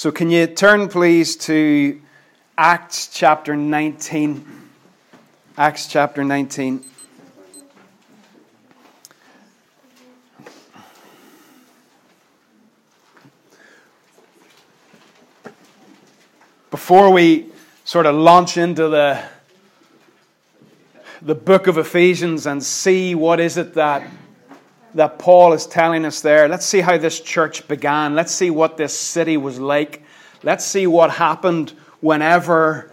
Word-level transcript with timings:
So, 0.00 0.10
can 0.10 0.30
you 0.30 0.46
turn, 0.46 0.88
please, 0.88 1.36
to 1.44 2.00
Acts 2.56 3.08
chapter 3.08 3.54
19? 3.54 4.46
Acts 5.58 5.88
chapter 5.88 6.24
19. 6.24 6.82
Before 16.70 17.10
we 17.12 17.52
sort 17.84 18.06
of 18.06 18.14
launch 18.14 18.56
into 18.56 18.88
the, 18.88 19.22
the 21.20 21.34
book 21.34 21.66
of 21.66 21.76
Ephesians 21.76 22.46
and 22.46 22.64
see 22.64 23.14
what 23.14 23.38
is 23.38 23.58
it 23.58 23.74
that 23.74 24.10
that 24.94 25.18
Paul 25.18 25.52
is 25.52 25.66
telling 25.66 26.04
us 26.04 26.20
there. 26.20 26.48
Let's 26.48 26.66
see 26.66 26.80
how 26.80 26.98
this 26.98 27.20
church 27.20 27.66
began. 27.68 28.14
Let's 28.14 28.34
see 28.34 28.50
what 28.50 28.76
this 28.76 28.96
city 28.96 29.36
was 29.36 29.58
like. 29.58 30.02
Let's 30.42 30.64
see 30.64 30.86
what 30.86 31.10
happened 31.10 31.72
whenever 32.00 32.90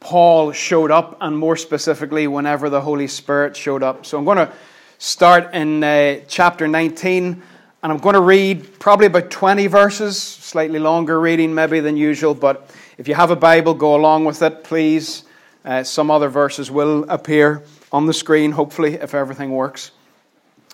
Paul 0.00 0.52
showed 0.52 0.90
up, 0.90 1.18
and 1.20 1.36
more 1.36 1.56
specifically, 1.56 2.26
whenever 2.26 2.70
the 2.70 2.80
Holy 2.80 3.06
Spirit 3.06 3.56
showed 3.56 3.82
up. 3.82 4.06
So 4.06 4.18
I'm 4.18 4.24
going 4.24 4.38
to 4.38 4.52
start 4.98 5.52
in 5.54 5.82
uh, 5.84 6.20
chapter 6.26 6.66
19, 6.68 7.42
and 7.82 7.92
I'm 7.92 7.98
going 7.98 8.14
to 8.14 8.20
read 8.20 8.78
probably 8.78 9.06
about 9.06 9.30
20 9.30 9.66
verses, 9.66 10.18
slightly 10.18 10.78
longer 10.78 11.20
reading 11.20 11.54
maybe 11.54 11.80
than 11.80 11.96
usual, 11.96 12.34
but 12.34 12.70
if 12.96 13.08
you 13.08 13.14
have 13.14 13.30
a 13.30 13.36
Bible, 13.36 13.74
go 13.74 13.94
along 13.96 14.24
with 14.24 14.42
it, 14.42 14.64
please. 14.64 15.24
Uh, 15.64 15.82
some 15.82 16.10
other 16.10 16.28
verses 16.28 16.70
will 16.70 17.04
appear 17.10 17.62
on 17.92 18.06
the 18.06 18.14
screen, 18.14 18.52
hopefully, 18.52 18.94
if 18.94 19.14
everything 19.14 19.50
works 19.50 19.90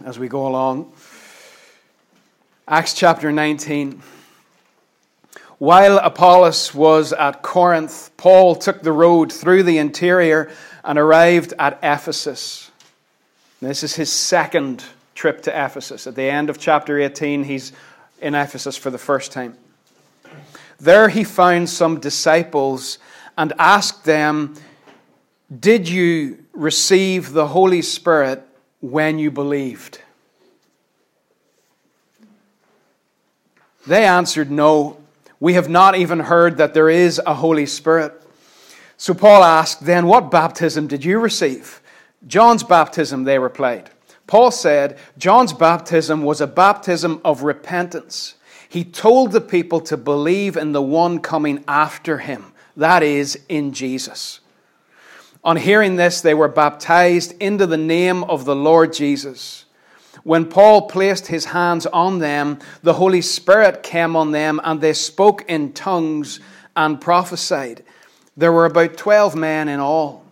as 0.04 0.18
we 0.18 0.28
go 0.28 0.46
along. 0.46 0.92
Acts 2.68 2.94
chapter 2.94 3.32
19. 3.32 4.02
While 5.58 5.98
Apollos 5.98 6.74
was 6.74 7.14
at 7.14 7.42
Corinth, 7.42 8.10
Paul 8.18 8.56
took 8.56 8.82
the 8.82 8.92
road 8.92 9.32
through 9.32 9.62
the 9.62 9.78
interior 9.78 10.50
and 10.84 10.98
arrived 10.98 11.54
at 11.58 11.78
Ephesus. 11.82 12.70
This 13.62 13.82
is 13.82 13.94
his 13.94 14.12
second 14.12 14.84
trip 15.14 15.42
to 15.42 15.50
Ephesus. 15.50 16.06
At 16.06 16.14
the 16.14 16.24
end 16.24 16.50
of 16.50 16.58
chapter 16.58 17.00
18, 17.00 17.44
he's 17.44 17.72
in 18.20 18.34
Ephesus 18.34 18.76
for 18.76 18.90
the 18.90 18.98
first 18.98 19.32
time. 19.32 19.56
There 20.78 21.08
he 21.08 21.24
found 21.24 21.70
some 21.70 22.00
disciples 22.00 22.98
and 23.38 23.54
asked 23.58 24.04
them, 24.04 24.56
Did 25.58 25.88
you 25.88 26.44
receive 26.52 27.32
the 27.32 27.46
Holy 27.46 27.80
Spirit 27.80 28.46
when 28.80 29.18
you 29.18 29.30
believed? 29.30 30.00
They 33.86 34.04
answered, 34.04 34.50
No, 34.50 34.98
we 35.38 35.54
have 35.54 35.68
not 35.68 35.96
even 35.96 36.20
heard 36.20 36.56
that 36.56 36.74
there 36.74 36.90
is 36.90 37.20
a 37.24 37.34
Holy 37.34 37.66
Spirit. 37.66 38.20
So 38.96 39.14
Paul 39.14 39.44
asked, 39.44 39.84
Then 39.84 40.06
what 40.06 40.30
baptism 40.30 40.86
did 40.86 41.04
you 41.04 41.18
receive? 41.18 41.80
John's 42.26 42.62
baptism, 42.62 43.24
they 43.24 43.38
replied. 43.38 43.90
Paul 44.26 44.50
said, 44.50 44.98
John's 45.18 45.52
baptism 45.52 46.22
was 46.22 46.40
a 46.40 46.46
baptism 46.46 47.20
of 47.24 47.42
repentance. 47.42 48.34
He 48.68 48.82
told 48.82 49.30
the 49.30 49.40
people 49.40 49.80
to 49.82 49.96
believe 49.96 50.56
in 50.56 50.72
the 50.72 50.82
one 50.82 51.20
coming 51.20 51.62
after 51.68 52.18
him, 52.18 52.52
that 52.76 53.02
is, 53.02 53.38
in 53.48 53.72
Jesus. 53.72 54.40
On 55.46 55.56
hearing 55.56 55.94
this, 55.94 56.22
they 56.22 56.34
were 56.34 56.48
baptized 56.48 57.40
into 57.40 57.68
the 57.68 57.76
name 57.76 58.24
of 58.24 58.44
the 58.44 58.56
Lord 58.56 58.92
Jesus. 58.92 59.64
When 60.24 60.46
Paul 60.46 60.88
placed 60.88 61.28
his 61.28 61.44
hands 61.44 61.86
on 61.86 62.18
them, 62.18 62.58
the 62.82 62.94
Holy 62.94 63.22
Spirit 63.22 63.84
came 63.84 64.16
on 64.16 64.32
them, 64.32 64.60
and 64.64 64.80
they 64.80 64.92
spoke 64.92 65.44
in 65.48 65.72
tongues 65.72 66.40
and 66.74 67.00
prophesied. 67.00 67.84
There 68.36 68.50
were 68.50 68.66
about 68.66 68.96
twelve 68.96 69.36
men 69.36 69.68
in 69.68 69.78
all. 69.78 70.24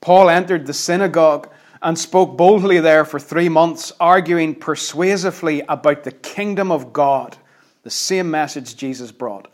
Paul 0.00 0.28
entered 0.28 0.66
the 0.66 0.74
synagogue 0.74 1.48
and 1.80 1.96
spoke 1.96 2.36
boldly 2.36 2.80
there 2.80 3.04
for 3.04 3.20
three 3.20 3.48
months, 3.48 3.92
arguing 4.00 4.56
persuasively 4.56 5.60
about 5.68 6.02
the 6.02 6.10
kingdom 6.10 6.72
of 6.72 6.92
God, 6.92 7.36
the 7.84 7.90
same 7.90 8.28
message 8.28 8.76
Jesus 8.76 9.12
brought. 9.12 9.46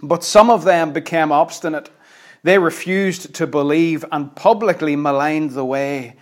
But 0.00 0.22
some 0.22 0.48
of 0.48 0.62
them 0.62 0.92
became 0.92 1.32
obstinate 1.32 1.90
they 2.44 2.58
refused 2.58 3.34
to 3.34 3.46
believe 3.46 4.04
and 4.12 4.36
publicly 4.36 4.94
maligned 4.94 5.50
the 5.50 5.64
way. 5.64 6.14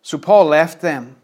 So 0.00 0.16
Paul 0.16 0.46
left 0.46 0.80
them. 0.80 1.16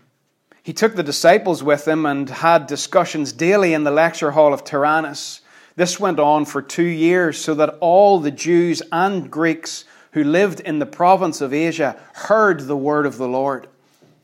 He 0.62 0.72
took 0.72 0.96
the 0.96 1.02
disciples 1.02 1.62
with 1.62 1.88
him 1.88 2.04
and 2.04 2.28
had 2.28 2.66
discussions 2.66 3.32
daily 3.32 3.72
in 3.72 3.84
the 3.84 3.90
lecture 3.90 4.32
hall 4.32 4.52
of 4.52 4.64
Tyrannus. 4.64 5.40
This 5.76 6.00
went 6.00 6.18
on 6.18 6.44
for 6.44 6.60
two 6.60 6.82
years, 6.82 7.38
so 7.38 7.54
that 7.54 7.78
all 7.80 8.18
the 8.18 8.32
Jews 8.32 8.82
and 8.90 9.30
Greeks 9.30 9.84
who 10.12 10.24
lived 10.24 10.60
in 10.60 10.80
the 10.80 10.86
province 10.86 11.40
of 11.40 11.54
Asia 11.54 11.98
heard 12.14 12.62
the 12.62 12.76
word 12.76 13.06
of 13.06 13.18
the 13.18 13.28
Lord. 13.28 13.68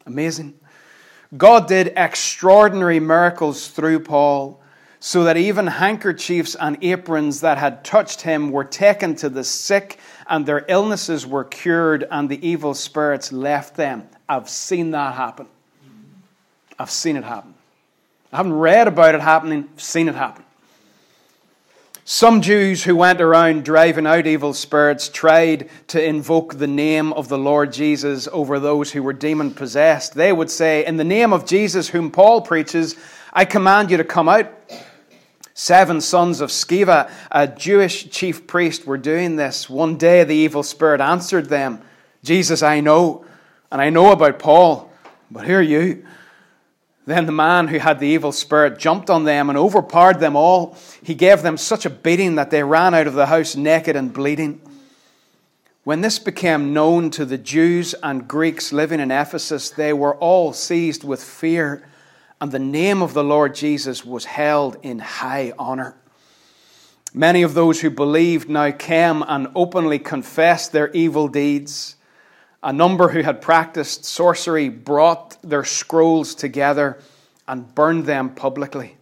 Amazing. 0.06 0.54
God 1.36 1.68
did 1.68 1.92
extraordinary 1.96 2.98
miracles 2.98 3.68
through 3.68 4.00
Paul 4.00 4.60
so 5.06 5.24
that 5.24 5.36
even 5.36 5.66
handkerchiefs 5.66 6.56
and 6.58 6.78
aprons 6.82 7.42
that 7.42 7.58
had 7.58 7.84
touched 7.84 8.22
him 8.22 8.50
were 8.50 8.64
taken 8.64 9.14
to 9.14 9.28
the 9.28 9.44
sick, 9.44 9.98
and 10.30 10.46
their 10.46 10.64
illnesses 10.66 11.26
were 11.26 11.44
cured, 11.44 12.08
and 12.10 12.26
the 12.26 12.48
evil 12.48 12.72
spirits 12.72 13.30
left 13.30 13.76
them. 13.76 14.08
I've 14.26 14.48
seen 14.48 14.92
that 14.92 15.14
happen. 15.14 15.46
I've 16.78 16.90
seen 16.90 17.16
it 17.16 17.24
happen. 17.24 17.52
I 18.32 18.38
haven't 18.38 18.54
read 18.54 18.88
about 18.88 19.14
it 19.14 19.20
happening, 19.20 19.68
I've 19.74 19.82
seen 19.82 20.08
it 20.08 20.14
happen. 20.14 20.42
Some 22.06 22.40
Jews 22.40 22.82
who 22.82 22.96
went 22.96 23.20
around 23.20 23.66
driving 23.66 24.06
out 24.06 24.26
evil 24.26 24.54
spirits 24.54 25.10
tried 25.10 25.68
to 25.88 26.02
invoke 26.02 26.54
the 26.54 26.66
name 26.66 27.12
of 27.12 27.28
the 27.28 27.36
Lord 27.36 27.74
Jesus 27.74 28.26
over 28.32 28.58
those 28.58 28.90
who 28.90 29.02
were 29.02 29.12
demon 29.12 29.50
possessed. 29.50 30.14
They 30.14 30.32
would 30.32 30.50
say, 30.50 30.86
In 30.86 30.96
the 30.96 31.04
name 31.04 31.34
of 31.34 31.44
Jesus, 31.44 31.88
whom 31.88 32.10
Paul 32.10 32.40
preaches, 32.40 32.96
I 33.34 33.44
command 33.44 33.90
you 33.90 33.98
to 33.98 34.04
come 34.04 34.30
out. 34.30 34.50
Seven 35.54 36.00
sons 36.00 36.40
of 36.40 36.50
Sceva, 36.50 37.08
a 37.30 37.46
Jewish 37.46 38.10
chief 38.10 38.46
priest, 38.46 38.86
were 38.86 38.98
doing 38.98 39.36
this. 39.36 39.70
One 39.70 39.96
day 39.96 40.24
the 40.24 40.34
evil 40.34 40.64
spirit 40.64 41.00
answered 41.00 41.48
them, 41.48 41.80
Jesus, 42.24 42.62
I 42.62 42.80
know, 42.80 43.24
and 43.70 43.80
I 43.80 43.88
know 43.90 44.10
about 44.10 44.40
Paul, 44.40 44.90
but 45.30 45.46
who 45.46 45.54
are 45.54 45.62
you? 45.62 46.04
Then 47.06 47.26
the 47.26 47.32
man 47.32 47.68
who 47.68 47.78
had 47.78 48.00
the 48.00 48.08
evil 48.08 48.32
spirit 48.32 48.78
jumped 48.78 49.10
on 49.10 49.24
them 49.24 49.48
and 49.48 49.56
overpowered 49.58 50.18
them 50.18 50.34
all. 50.34 50.76
He 51.02 51.14
gave 51.14 51.42
them 51.42 51.56
such 51.56 51.86
a 51.86 51.90
beating 51.90 52.34
that 52.34 52.50
they 52.50 52.64
ran 52.64 52.94
out 52.94 53.06
of 53.06 53.14
the 53.14 53.26
house 53.26 53.54
naked 53.54 53.94
and 53.94 54.12
bleeding. 54.12 54.60
When 55.84 56.00
this 56.00 56.18
became 56.18 56.72
known 56.72 57.10
to 57.10 57.26
the 57.26 57.38
Jews 57.38 57.94
and 58.02 58.26
Greeks 58.26 58.72
living 58.72 59.00
in 59.00 59.10
Ephesus, 59.10 59.68
they 59.70 59.92
were 59.92 60.16
all 60.16 60.54
seized 60.54 61.04
with 61.04 61.22
fear 61.22 61.86
and 62.44 62.52
the 62.52 62.58
name 62.58 63.00
of 63.00 63.14
the 63.14 63.24
Lord 63.24 63.54
Jesus 63.54 64.04
was 64.04 64.26
held 64.26 64.76
in 64.82 64.98
high 64.98 65.54
honor. 65.58 65.96
Many 67.14 67.40
of 67.40 67.54
those 67.54 67.80
who 67.80 67.88
believed 67.88 68.50
now 68.50 68.70
came 68.70 69.24
and 69.26 69.48
openly 69.54 69.98
confessed 69.98 70.70
their 70.70 70.90
evil 70.90 71.26
deeds. 71.26 71.96
A 72.62 72.70
number 72.70 73.08
who 73.08 73.22
had 73.22 73.40
practiced 73.40 74.04
sorcery 74.04 74.68
brought 74.68 75.38
their 75.40 75.64
scrolls 75.64 76.34
together 76.34 76.98
and 77.48 77.74
burned 77.74 78.04
them 78.04 78.34
publicly. 78.34 78.98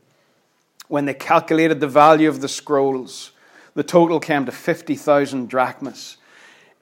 When 0.86 1.06
they 1.06 1.14
calculated 1.14 1.81
the 1.81 1.88
value 1.88 2.28
of 2.28 2.42
the 2.42 2.48
scrolls, 2.48 3.32
the 3.75 3.82
total 3.82 4.20
came 4.20 4.47
to 4.47 4.52
50,000 4.52 5.48
drachmas. 5.48 6.16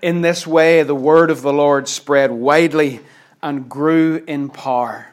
In 0.02 0.20
this 0.20 0.46
way, 0.46 0.82
the 0.82 0.94
word 0.94 1.30
of 1.30 1.40
the 1.40 1.54
Lord 1.54 1.88
spread 1.88 2.30
widely 2.30 3.00
and 3.42 3.66
grew 3.66 4.22
in 4.26 4.50
power. 4.50 5.09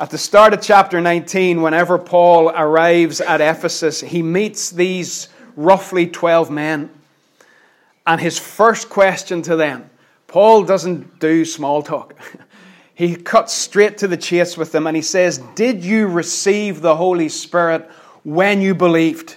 At 0.00 0.10
the 0.10 0.18
start 0.18 0.54
of 0.54 0.62
chapter 0.62 1.00
19, 1.00 1.60
whenever 1.60 1.98
Paul 1.98 2.50
arrives 2.50 3.20
at 3.20 3.40
Ephesus, 3.40 4.00
he 4.00 4.22
meets 4.22 4.70
these 4.70 5.28
roughly 5.56 6.06
12 6.06 6.52
men. 6.52 6.88
And 8.06 8.20
his 8.20 8.38
first 8.38 8.88
question 8.90 9.42
to 9.42 9.56
them, 9.56 9.90
Paul 10.28 10.62
doesn't 10.62 11.18
do 11.18 11.44
small 11.44 11.82
talk. 11.82 12.14
He 12.94 13.14
cuts 13.14 13.52
straight 13.52 13.98
to 13.98 14.08
the 14.08 14.16
chase 14.16 14.56
with 14.56 14.72
them 14.72 14.88
and 14.88 14.96
he 14.96 15.02
says, 15.02 15.38
Did 15.54 15.84
you 15.84 16.08
receive 16.08 16.80
the 16.80 16.96
Holy 16.96 17.28
Spirit 17.28 17.88
when 18.24 18.60
you 18.60 18.74
believed? 18.74 19.36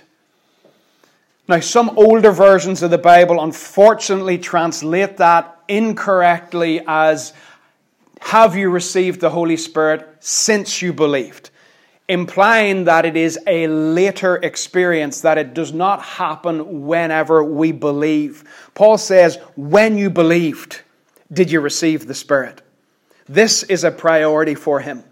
Now, 1.47 1.59
some 1.59 1.91
older 1.95 2.31
versions 2.31 2.81
of 2.81 2.89
the 2.89 2.97
Bible 2.97 3.39
unfortunately 3.39 4.39
translate 4.39 5.17
that 5.17 5.59
incorrectly 5.67 6.81
as 6.87 7.33
have 8.19 8.55
you 8.55 8.71
received 8.71 9.21
the 9.21 9.29
Holy 9.29 9.57
Spirit 9.57 10.10
since 10.21 10.81
you 10.81 10.93
believed? 10.93 11.49
Implying 12.07 12.85
that 12.85 13.05
it 13.05 13.17
is 13.17 13.37
a 13.47 13.67
later 13.67 14.37
experience, 14.37 15.21
that 15.21 15.37
it 15.37 15.53
does 15.53 15.73
not 15.73 16.01
happen 16.01 16.85
whenever 16.85 17.43
we 17.43 17.71
believe. 17.71 18.43
Paul 18.73 18.97
says, 18.97 19.37
when 19.55 19.97
you 19.97 20.09
believed, 20.09 20.81
did 21.31 21.51
you 21.51 21.59
receive 21.61 22.07
the 22.07 22.13
Spirit? 22.13 22.61
This 23.27 23.63
is 23.63 23.83
a 23.83 23.91
priority 23.91 24.55
for 24.55 24.79
him. 24.79 25.03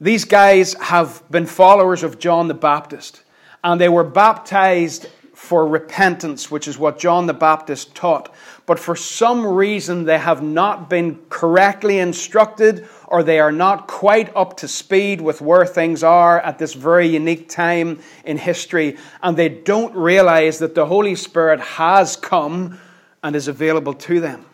These 0.00 0.24
guys 0.26 0.74
have 0.74 1.22
been 1.30 1.46
followers 1.46 2.02
of 2.02 2.18
John 2.18 2.48
the 2.48 2.54
Baptist. 2.54 3.22
and 3.64 3.80
they 3.80 3.88
were 3.88 4.04
baptized 4.04 5.08
for 5.32 5.66
repentance, 5.66 6.50
which 6.50 6.68
is 6.68 6.78
what 6.78 6.98
John 6.98 7.26
the 7.26 7.34
Baptist 7.34 7.94
taught. 7.94 8.32
But 8.66 8.78
for 8.78 8.96
some 8.96 9.46
reason, 9.46 10.04
they 10.04 10.18
have 10.18 10.42
not 10.42 10.88
been 10.88 11.20
correctly 11.28 11.98
instructed 11.98 12.88
or 13.06 13.22
they 13.22 13.38
are 13.38 13.52
not 13.52 13.86
quite 13.86 14.34
up 14.34 14.56
to 14.58 14.68
speed 14.68 15.20
with 15.20 15.42
where 15.42 15.66
things 15.66 16.02
are 16.02 16.40
at 16.40 16.58
this 16.58 16.72
very 16.72 17.06
unique 17.06 17.48
time 17.48 18.00
in 18.24 18.38
history. 18.38 18.96
And 19.22 19.36
they 19.36 19.50
don't 19.50 19.94
realize 19.94 20.58
that 20.60 20.74
the 20.74 20.86
Holy 20.86 21.14
Spirit 21.14 21.60
has 21.60 22.16
come 22.16 22.78
and 23.22 23.36
is 23.36 23.48
available 23.48 23.94
to 23.94 24.20
them. 24.20 24.46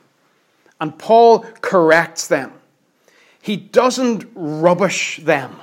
And 0.81 0.99
Paul 0.99 1.41
corrects 1.61 2.27
them. 2.27 2.53
He 3.43 3.57
doesn't 3.57 4.27
rubbish 4.35 5.21
them. 5.23 5.57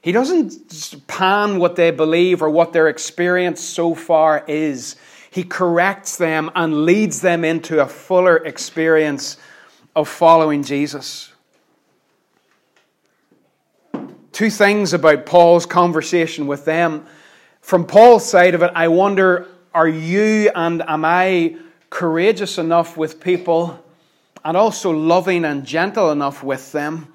He 0.00 0.12
doesn't 0.12 1.06
pan 1.06 1.58
what 1.58 1.76
they 1.76 1.90
believe 1.90 2.42
or 2.42 2.50
what 2.50 2.72
their 2.72 2.88
experience 2.88 3.60
so 3.60 3.94
far 3.94 4.44
is. 4.46 4.96
He 5.34 5.42
corrects 5.42 6.16
them 6.16 6.48
and 6.54 6.84
leads 6.84 7.20
them 7.20 7.44
into 7.44 7.82
a 7.82 7.88
fuller 7.88 8.36
experience 8.36 9.36
of 9.96 10.08
following 10.08 10.62
Jesus. 10.62 11.32
Two 14.30 14.48
things 14.48 14.92
about 14.92 15.26
Paul's 15.26 15.66
conversation 15.66 16.46
with 16.46 16.64
them. 16.64 17.04
From 17.62 17.84
Paul's 17.84 18.24
side 18.24 18.54
of 18.54 18.62
it, 18.62 18.70
I 18.76 18.86
wonder 18.86 19.48
are 19.74 19.88
you 19.88 20.52
and 20.54 20.82
am 20.82 21.04
I 21.04 21.56
courageous 21.90 22.56
enough 22.56 22.96
with 22.96 23.18
people 23.18 23.84
and 24.44 24.56
also 24.56 24.92
loving 24.92 25.44
and 25.44 25.66
gentle 25.66 26.12
enough 26.12 26.44
with 26.44 26.70
them 26.70 27.12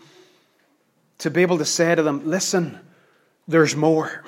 to 1.19 1.31
be 1.31 1.41
able 1.41 1.59
to 1.59 1.65
say 1.65 1.95
to 1.95 2.03
them, 2.03 2.29
listen, 2.29 2.81
there's 3.47 3.77
more. 3.77 4.25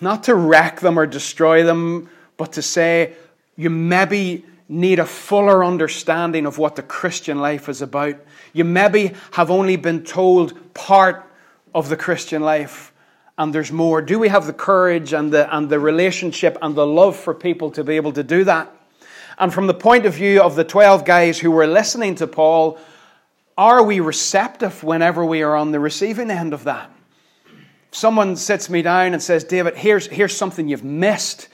Not 0.00 0.24
to 0.24 0.34
wreck 0.34 0.80
them 0.80 0.98
or 0.98 1.06
destroy 1.06 1.64
them, 1.64 2.08
but 2.36 2.52
to 2.54 2.62
say, 2.62 3.14
you 3.56 3.70
maybe 3.70 4.44
need 4.68 4.98
a 4.98 5.06
fuller 5.06 5.64
understanding 5.64 6.46
of 6.46 6.58
what 6.58 6.76
the 6.76 6.82
Christian 6.82 7.38
life 7.38 7.68
is 7.68 7.82
about. 7.82 8.16
You 8.52 8.64
maybe 8.64 9.12
have 9.32 9.50
only 9.50 9.76
been 9.76 10.04
told 10.04 10.74
part 10.74 11.30
of 11.74 11.88
the 11.88 11.96
Christian 11.96 12.42
life, 12.42 12.92
and 13.36 13.54
there's 13.54 13.72
more. 13.72 14.00
Do 14.00 14.18
we 14.18 14.28
have 14.28 14.46
the 14.46 14.52
courage 14.52 15.12
and 15.12 15.32
the, 15.32 15.54
and 15.54 15.68
the 15.68 15.78
relationship 15.78 16.56
and 16.62 16.74
the 16.74 16.86
love 16.86 17.16
for 17.16 17.34
people 17.34 17.70
to 17.72 17.84
be 17.84 17.96
able 17.96 18.12
to 18.12 18.22
do 18.22 18.44
that? 18.44 18.70
And 19.38 19.52
from 19.52 19.66
the 19.66 19.74
point 19.74 20.06
of 20.06 20.14
view 20.14 20.40
of 20.40 20.54
the 20.54 20.64
12 20.64 21.04
guys 21.04 21.40
who 21.40 21.50
were 21.50 21.66
listening 21.66 22.14
to 22.16 22.26
Paul, 22.26 22.78
are 23.58 23.82
we 23.82 24.00
receptive 24.00 24.82
whenever 24.82 25.24
we 25.24 25.42
are 25.42 25.56
on 25.56 25.72
the 25.72 25.80
receiving 25.80 26.30
end 26.30 26.54
of 26.54 26.64
that? 26.64 26.90
Someone 27.90 28.36
sits 28.36 28.68
me 28.68 28.82
down 28.82 29.12
and 29.12 29.22
says, 29.22 29.44
David, 29.44 29.76
here's, 29.76 30.06
here's 30.06 30.36
something 30.36 30.68
you've 30.68 30.84
missed. 30.84 31.48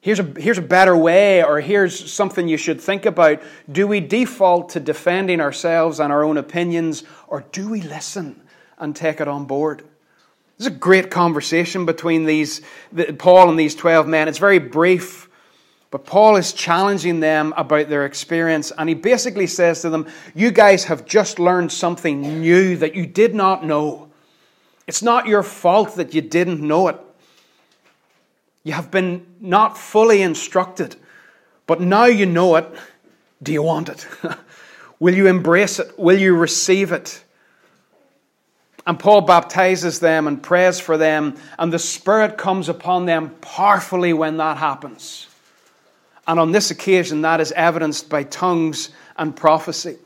Here's 0.00 0.20
a, 0.20 0.22
here's 0.22 0.58
a 0.58 0.62
better 0.62 0.96
way, 0.96 1.42
or 1.42 1.60
here's 1.60 2.12
something 2.12 2.46
you 2.46 2.56
should 2.56 2.80
think 2.80 3.04
about. 3.04 3.42
Do 3.70 3.86
we 3.86 4.00
default 4.00 4.70
to 4.70 4.80
defending 4.80 5.40
ourselves 5.40 5.98
and 5.98 6.12
our 6.12 6.22
own 6.22 6.36
opinions, 6.36 7.02
or 7.26 7.44
do 7.50 7.68
we 7.68 7.82
listen 7.82 8.40
and 8.78 8.94
take 8.94 9.20
it 9.20 9.26
on 9.26 9.44
board? 9.46 9.80
This 10.56 10.66
is 10.66 10.74
a 10.74 10.78
great 10.78 11.10
conversation 11.10 11.84
between 11.84 12.24
these, 12.24 12.62
Paul 13.18 13.50
and 13.50 13.58
these 13.58 13.74
12 13.74 14.06
men. 14.06 14.28
It's 14.28 14.38
very 14.38 14.58
brief. 14.58 15.28
But 15.90 16.04
Paul 16.04 16.36
is 16.36 16.52
challenging 16.52 17.20
them 17.20 17.54
about 17.56 17.88
their 17.88 18.04
experience, 18.04 18.72
and 18.76 18.88
he 18.88 18.94
basically 18.94 19.46
says 19.46 19.80
to 19.82 19.90
them, 19.90 20.06
You 20.34 20.50
guys 20.50 20.84
have 20.84 21.06
just 21.06 21.38
learned 21.38 21.72
something 21.72 22.40
new 22.40 22.76
that 22.76 22.94
you 22.94 23.06
did 23.06 23.34
not 23.34 23.64
know. 23.64 24.10
It's 24.86 25.02
not 25.02 25.26
your 25.26 25.42
fault 25.42 25.96
that 25.96 26.12
you 26.12 26.20
didn't 26.20 26.60
know 26.60 26.88
it. 26.88 27.00
You 28.68 28.74
have 28.74 28.90
been 28.90 29.24
not 29.40 29.78
fully 29.78 30.20
instructed, 30.20 30.94
but 31.66 31.80
now 31.80 32.04
you 32.04 32.26
know 32.26 32.56
it. 32.56 32.70
Do 33.42 33.50
you 33.50 33.62
want 33.62 33.88
it? 33.88 34.06
Will 35.00 35.14
you 35.14 35.26
embrace 35.26 35.78
it? 35.78 35.98
Will 35.98 36.18
you 36.18 36.36
receive 36.36 36.92
it? 36.92 37.24
And 38.86 38.98
Paul 39.00 39.22
baptizes 39.22 40.00
them 40.00 40.26
and 40.26 40.42
prays 40.42 40.78
for 40.78 40.98
them, 40.98 41.36
and 41.58 41.72
the 41.72 41.78
Spirit 41.78 42.36
comes 42.36 42.68
upon 42.68 43.06
them 43.06 43.30
powerfully 43.40 44.12
when 44.12 44.36
that 44.36 44.58
happens. 44.58 45.28
And 46.26 46.38
on 46.38 46.52
this 46.52 46.70
occasion, 46.70 47.22
that 47.22 47.40
is 47.40 47.52
evidenced 47.52 48.10
by 48.10 48.24
tongues 48.24 48.90
and 49.16 49.34
prophecy. 49.34 49.96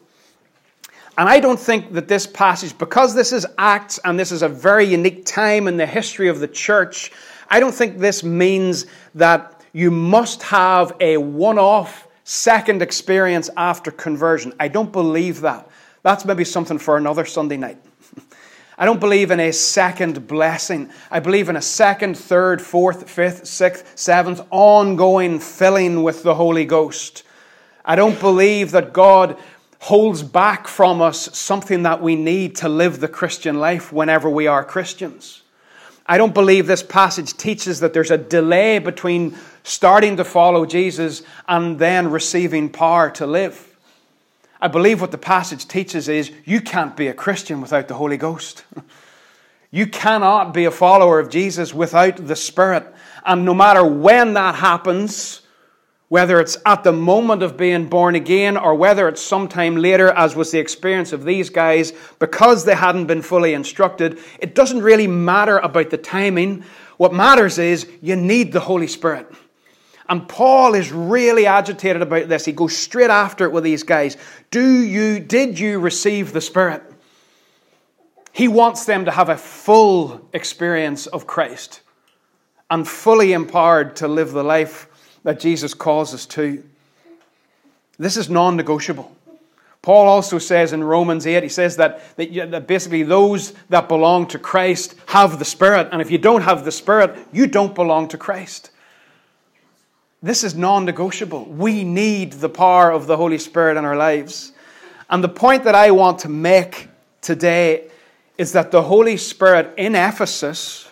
And 1.18 1.28
I 1.28 1.40
don't 1.40 1.60
think 1.60 1.92
that 1.92 2.08
this 2.08 2.26
passage, 2.26 2.76
because 2.78 3.14
this 3.14 3.32
is 3.32 3.46
Acts 3.58 4.00
and 4.04 4.18
this 4.18 4.32
is 4.32 4.42
a 4.42 4.48
very 4.48 4.86
unique 4.86 5.26
time 5.26 5.68
in 5.68 5.76
the 5.76 5.86
history 5.86 6.28
of 6.28 6.40
the 6.40 6.48
church, 6.48 7.12
I 7.50 7.60
don't 7.60 7.74
think 7.74 7.98
this 7.98 8.24
means 8.24 8.86
that 9.14 9.62
you 9.74 9.90
must 9.90 10.42
have 10.44 10.96
a 11.00 11.18
one 11.18 11.58
off 11.58 12.08
second 12.24 12.80
experience 12.80 13.50
after 13.56 13.90
conversion. 13.90 14.54
I 14.58 14.68
don't 14.68 14.90
believe 14.90 15.42
that. 15.42 15.68
That's 16.02 16.24
maybe 16.24 16.44
something 16.44 16.78
for 16.78 16.96
another 16.96 17.26
Sunday 17.26 17.58
night. 17.58 17.78
I 18.78 18.86
don't 18.86 19.00
believe 19.00 19.30
in 19.30 19.38
a 19.38 19.52
second 19.52 20.26
blessing. 20.26 20.90
I 21.10 21.20
believe 21.20 21.50
in 21.50 21.56
a 21.56 21.62
second, 21.62 22.16
third, 22.16 22.62
fourth, 22.62 23.08
fifth, 23.08 23.46
sixth, 23.46 23.98
seventh, 23.98 24.40
ongoing 24.50 25.40
filling 25.40 26.02
with 26.02 26.22
the 26.22 26.34
Holy 26.34 26.64
Ghost. 26.64 27.22
I 27.84 27.96
don't 27.96 28.18
believe 28.18 28.70
that 28.70 28.92
God 28.92 29.38
holds 29.82 30.23
back 30.23 30.69
from 30.69 31.02
us 31.02 31.37
something 31.37 31.82
that 31.82 32.00
we 32.00 32.14
need 32.14 32.55
to 32.55 32.69
live 32.69 33.00
the 33.00 33.08
Christian 33.08 33.58
life 33.58 33.93
whenever 33.93 34.31
we 34.31 34.46
are 34.46 34.64
Christians. 34.64 35.43
I 36.06 36.19
don't 36.19 36.32
believe 36.32 36.69
this 36.69 36.84
passage 36.84 37.37
teaches 37.37 37.81
that 37.81 37.93
there's 37.93 38.12
a 38.12 38.17
delay 38.17 38.79
between 38.79 39.37
starting 39.64 40.19
to 40.19 40.25
follow 40.25 40.67
Jesus 40.67 41.25
and 41.49 41.81
then 41.81 42.12
receiving 42.12 42.70
power 42.70 43.11
to 43.11 43.26
live. 43.26 43.76
I 44.61 44.69
believe 44.69 45.00
what 45.00 45.11
the 45.11 45.19
passage 45.19 45.67
teaches 45.67 46.08
is 46.08 46.31
you 46.44 46.61
can't 46.61 46.96
be 46.96 47.08
a 47.08 47.14
Christian 47.14 47.61
without 47.61 47.88
the 47.88 47.94
Holy 47.94 48.17
Ghost. 48.17 48.64
You 49.75 49.87
cannot 49.87 50.52
be 50.52 50.67
a 50.67 50.70
follower 50.70 51.19
of 51.19 51.31
Jesus 51.31 51.73
without 51.73 52.26
the 52.26 52.37
Spirit. 52.37 52.84
And 53.25 53.46
no 53.46 53.55
matter 53.55 53.82
when 53.82 54.34
that 54.34 54.56
happens, 54.56 55.40
whether 56.12 56.40
it's 56.40 56.58
at 56.66 56.84
the 56.84 56.92
moment 56.92 57.42
of 57.42 57.56
being 57.56 57.88
born 57.88 58.14
again 58.14 58.54
or 58.54 58.74
whether 58.74 59.08
it's 59.08 59.22
sometime 59.22 59.76
later, 59.76 60.10
as 60.10 60.36
was 60.36 60.50
the 60.50 60.58
experience 60.58 61.10
of 61.10 61.24
these 61.24 61.48
guys, 61.48 61.94
because 62.18 62.66
they 62.66 62.74
hadn't 62.74 63.06
been 63.06 63.22
fully 63.22 63.54
instructed, 63.54 64.18
it 64.38 64.54
doesn't 64.54 64.82
really 64.82 65.06
matter 65.06 65.56
about 65.56 65.88
the 65.88 65.96
timing. 65.96 66.62
What 66.98 67.14
matters 67.14 67.58
is 67.58 67.88
you 68.02 68.14
need 68.14 68.52
the 68.52 68.60
Holy 68.60 68.88
Spirit. 68.88 69.26
And 70.06 70.28
Paul 70.28 70.74
is 70.74 70.92
really 70.92 71.46
agitated 71.46 72.02
about 72.02 72.28
this. 72.28 72.44
He 72.44 72.52
goes 72.52 72.76
straight 72.76 73.08
after 73.08 73.46
it 73.46 73.52
with 73.52 73.64
these 73.64 73.82
guys. 73.82 74.19
Do 74.50 74.82
you, 74.82 75.19
did 75.19 75.58
you 75.58 75.78
receive 75.78 76.34
the 76.34 76.42
Spirit? 76.42 76.82
He 78.32 78.48
wants 78.48 78.84
them 78.84 79.06
to 79.06 79.10
have 79.10 79.31
a 79.31 79.38
full 79.38 80.28
experience 80.34 81.06
of 81.06 81.26
Christ 81.26 81.81
and 82.69 82.86
fully 82.86 83.32
empowered 83.32 83.96
to 83.96 84.08
live 84.08 84.32
the 84.32 84.44
life 84.44 84.88
that 85.24 85.41
Jesus 85.41 85.74
calls 85.74 86.14
us 86.14 86.26
to. 86.26 86.62
This 87.98 88.17
is 88.17 88.29
non 88.29 88.56
negotiable. 88.56 89.14
Paul 89.82 90.06
also 90.06 90.38
says 90.38 90.72
in 90.72 90.84
Romans 90.84 91.26
8, 91.26 91.43
he 91.43 91.48
says 91.48 91.76
that, 91.76 92.17
that, 92.17 92.67
basically 92.69 93.02
those 93.02 93.52
that 93.69 93.88
belong 93.88 94.29
to 94.29 94.38
Christ 94.38 94.94
have 95.06 95.41
the 95.41 95.44
Spirit. 95.44 95.88
And 95.91 96.00
if 96.00 96.08
you 96.08 96.19
don't 96.19 96.43
have 96.43 96.64
the 96.64 96.70
Spirit, 96.70 97.19
you 97.32 97.48
don't 97.48 97.74
belong 97.74 98.06
to 98.08 98.19
Christ. 98.19 98.70
This 100.22 100.44
is 100.44 100.55
non 100.55 100.84
negotiable. 100.84 101.46
We 101.46 101.82
need 101.82 102.34
the 102.34 102.48
power 102.48 102.93
of 102.93 103.08
the 103.08 103.17
Holy 103.17 103.38
Spirit 103.38 103.76
in 103.76 103.84
our 103.84 103.96
lives. 103.96 104.52
And 105.10 105.22
the 105.22 105.29
point 105.29 105.64
that 105.64 105.74
I 105.74 105.91
want 105.91 106.20
to 106.20 106.29
make 106.29 106.88
today 107.20 107.91
is 108.38 108.52
that 108.52 108.70
the 108.70 108.82
Holy 108.82 109.17
Spirit 109.17 109.74
in 109.76 109.96
Ephesus, 109.96 110.88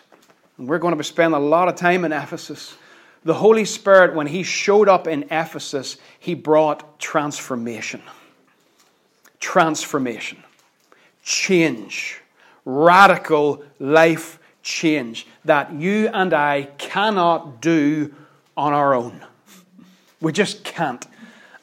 and 0.59 0.69
we're 0.69 0.79
going 0.79 0.93
to 0.93 0.97
be 0.97 1.05
spend 1.05 1.33
a 1.33 1.39
lot 1.39 1.69
of 1.69 1.77
time 1.77 2.05
in 2.05 2.13
Ephesus, 2.13 2.75
the 3.25 3.35
Holy 3.35 3.65
Spirit, 3.65 4.15
when 4.15 4.27
He 4.27 4.43
showed 4.43 4.89
up 4.89 5.07
in 5.07 5.25
Ephesus, 5.25 5.97
He 6.19 6.35
brought 6.35 6.99
transformation. 6.99 8.03
Transformation. 9.41 10.43
Change. 11.23 12.21
Radical 12.65 13.65
life 13.79 14.39
change 14.63 15.27
that 15.45 15.73
you 15.73 16.09
and 16.09 16.33
I 16.35 16.65
cannot 16.79 17.61
do 17.61 18.15
on 18.57 18.73
our 18.73 18.95
own. 18.95 19.25
We 20.21 20.33
just 20.33 20.65
can't. 20.65 21.07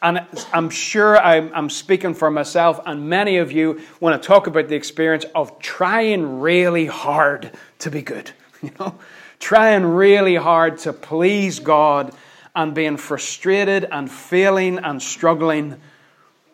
And 0.01 0.25
I'm 0.53 0.69
sure 0.69 1.17
I'm, 1.17 1.51
I'm, 1.53 1.69
speaking 1.69 2.13
for 2.13 2.29
myself 2.29 2.79
and 2.85 3.09
many 3.09 3.37
of 3.37 3.51
you 3.51 3.81
when 3.99 4.13
I 4.13 4.17
talk 4.17 4.45
about 4.45 4.67
the 4.67 4.75
experience 4.75 5.25
of 5.33 5.57
trying 5.59 6.39
really 6.39 6.85
hard 6.85 7.51
to 7.79 7.91
be 7.91 8.01
good. 8.01 8.31
You 8.63 8.71
know, 8.79 8.95
trying 9.39 9.84
really 9.84 10.36
hard 10.36 10.79
to 10.79 10.94
please 10.94 11.60
God 11.60 12.13
and 12.56 12.74
being 12.74 12.98
frustrated 12.98 13.86
and 13.91 14.12
failing 14.12 14.79
and 14.79 15.01
struggling. 15.01 15.79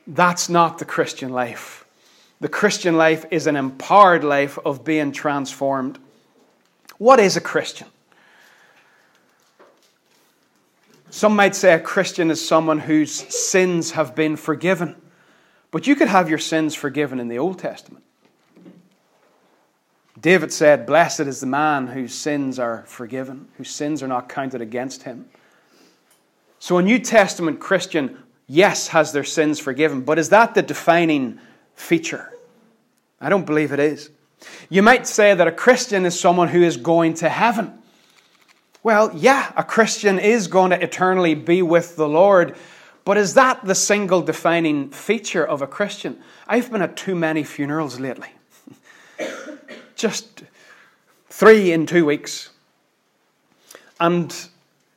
That's 0.05 0.49
not 0.49 0.79
the 0.79 0.85
Christian 0.85 1.31
life. 1.31 1.85
The 2.41 2.49
Christian 2.49 2.97
life 2.97 3.25
is 3.31 3.47
an 3.47 3.55
empowered 3.55 4.23
life 4.23 4.59
of 4.65 4.83
being 4.83 5.13
transformed. 5.13 5.97
What 6.97 7.19
is 7.19 7.37
a 7.37 7.41
Christian? 7.41 7.87
Some 11.09 11.35
might 11.35 11.55
say 11.55 11.73
a 11.73 11.79
Christian 11.79 12.31
is 12.31 12.45
someone 12.45 12.79
whose 12.79 13.13
sins 13.13 13.91
have 13.91 14.15
been 14.15 14.35
forgiven. 14.35 14.95
But 15.71 15.87
you 15.87 15.95
could 15.95 16.07
have 16.07 16.27
your 16.27 16.39
sins 16.39 16.75
forgiven 16.75 17.19
in 17.19 17.27
the 17.27 17.39
Old 17.39 17.59
Testament. 17.59 18.03
David 20.23 20.53
said, 20.53 20.85
Blessed 20.85 21.19
is 21.19 21.41
the 21.41 21.47
man 21.47 21.87
whose 21.87 22.15
sins 22.15 22.57
are 22.57 22.85
forgiven, 22.87 23.49
whose 23.57 23.69
sins 23.69 24.01
are 24.01 24.07
not 24.07 24.29
counted 24.29 24.61
against 24.61 25.03
him. 25.03 25.25
So 26.59 26.77
a 26.77 26.81
New 26.81 26.97
Testament 26.97 27.59
Christian, 27.59 28.17
yes, 28.47 28.87
has 28.87 29.11
their 29.11 29.25
sins 29.25 29.59
forgiven, 29.59 29.99
but 29.99 30.17
is 30.17 30.29
that 30.29 30.55
the 30.55 30.61
defining 30.61 31.39
feature? 31.75 32.31
I 33.19 33.27
don't 33.27 33.45
believe 33.45 33.73
it 33.73 33.81
is. 33.81 34.11
You 34.69 34.81
might 34.81 35.07
say 35.07 35.33
that 35.33 35.45
a 35.45 35.51
Christian 35.51 36.05
is 36.05 36.17
someone 36.17 36.47
who 36.47 36.63
is 36.63 36.77
going 36.77 37.15
to 37.15 37.27
heaven. 37.27 37.77
Well, 38.81 39.11
yeah, 39.13 39.51
a 39.57 39.63
Christian 39.65 40.19
is 40.19 40.47
going 40.47 40.69
to 40.69 40.81
eternally 40.81 41.35
be 41.35 41.61
with 41.61 41.97
the 41.97 42.07
Lord, 42.07 42.55
but 43.03 43.17
is 43.17 43.33
that 43.33 43.65
the 43.65 43.75
single 43.75 44.21
defining 44.21 44.89
feature 44.89 45.45
of 45.45 45.61
a 45.61 45.67
Christian? 45.67 46.21
I've 46.47 46.71
been 46.71 46.81
at 46.81 46.95
too 46.95 47.13
many 47.13 47.43
funerals 47.43 47.99
lately. 47.99 48.29
Just 50.03 50.43
three 51.29 51.71
in 51.71 51.85
two 51.85 52.05
weeks. 52.05 52.49
And 54.01 54.35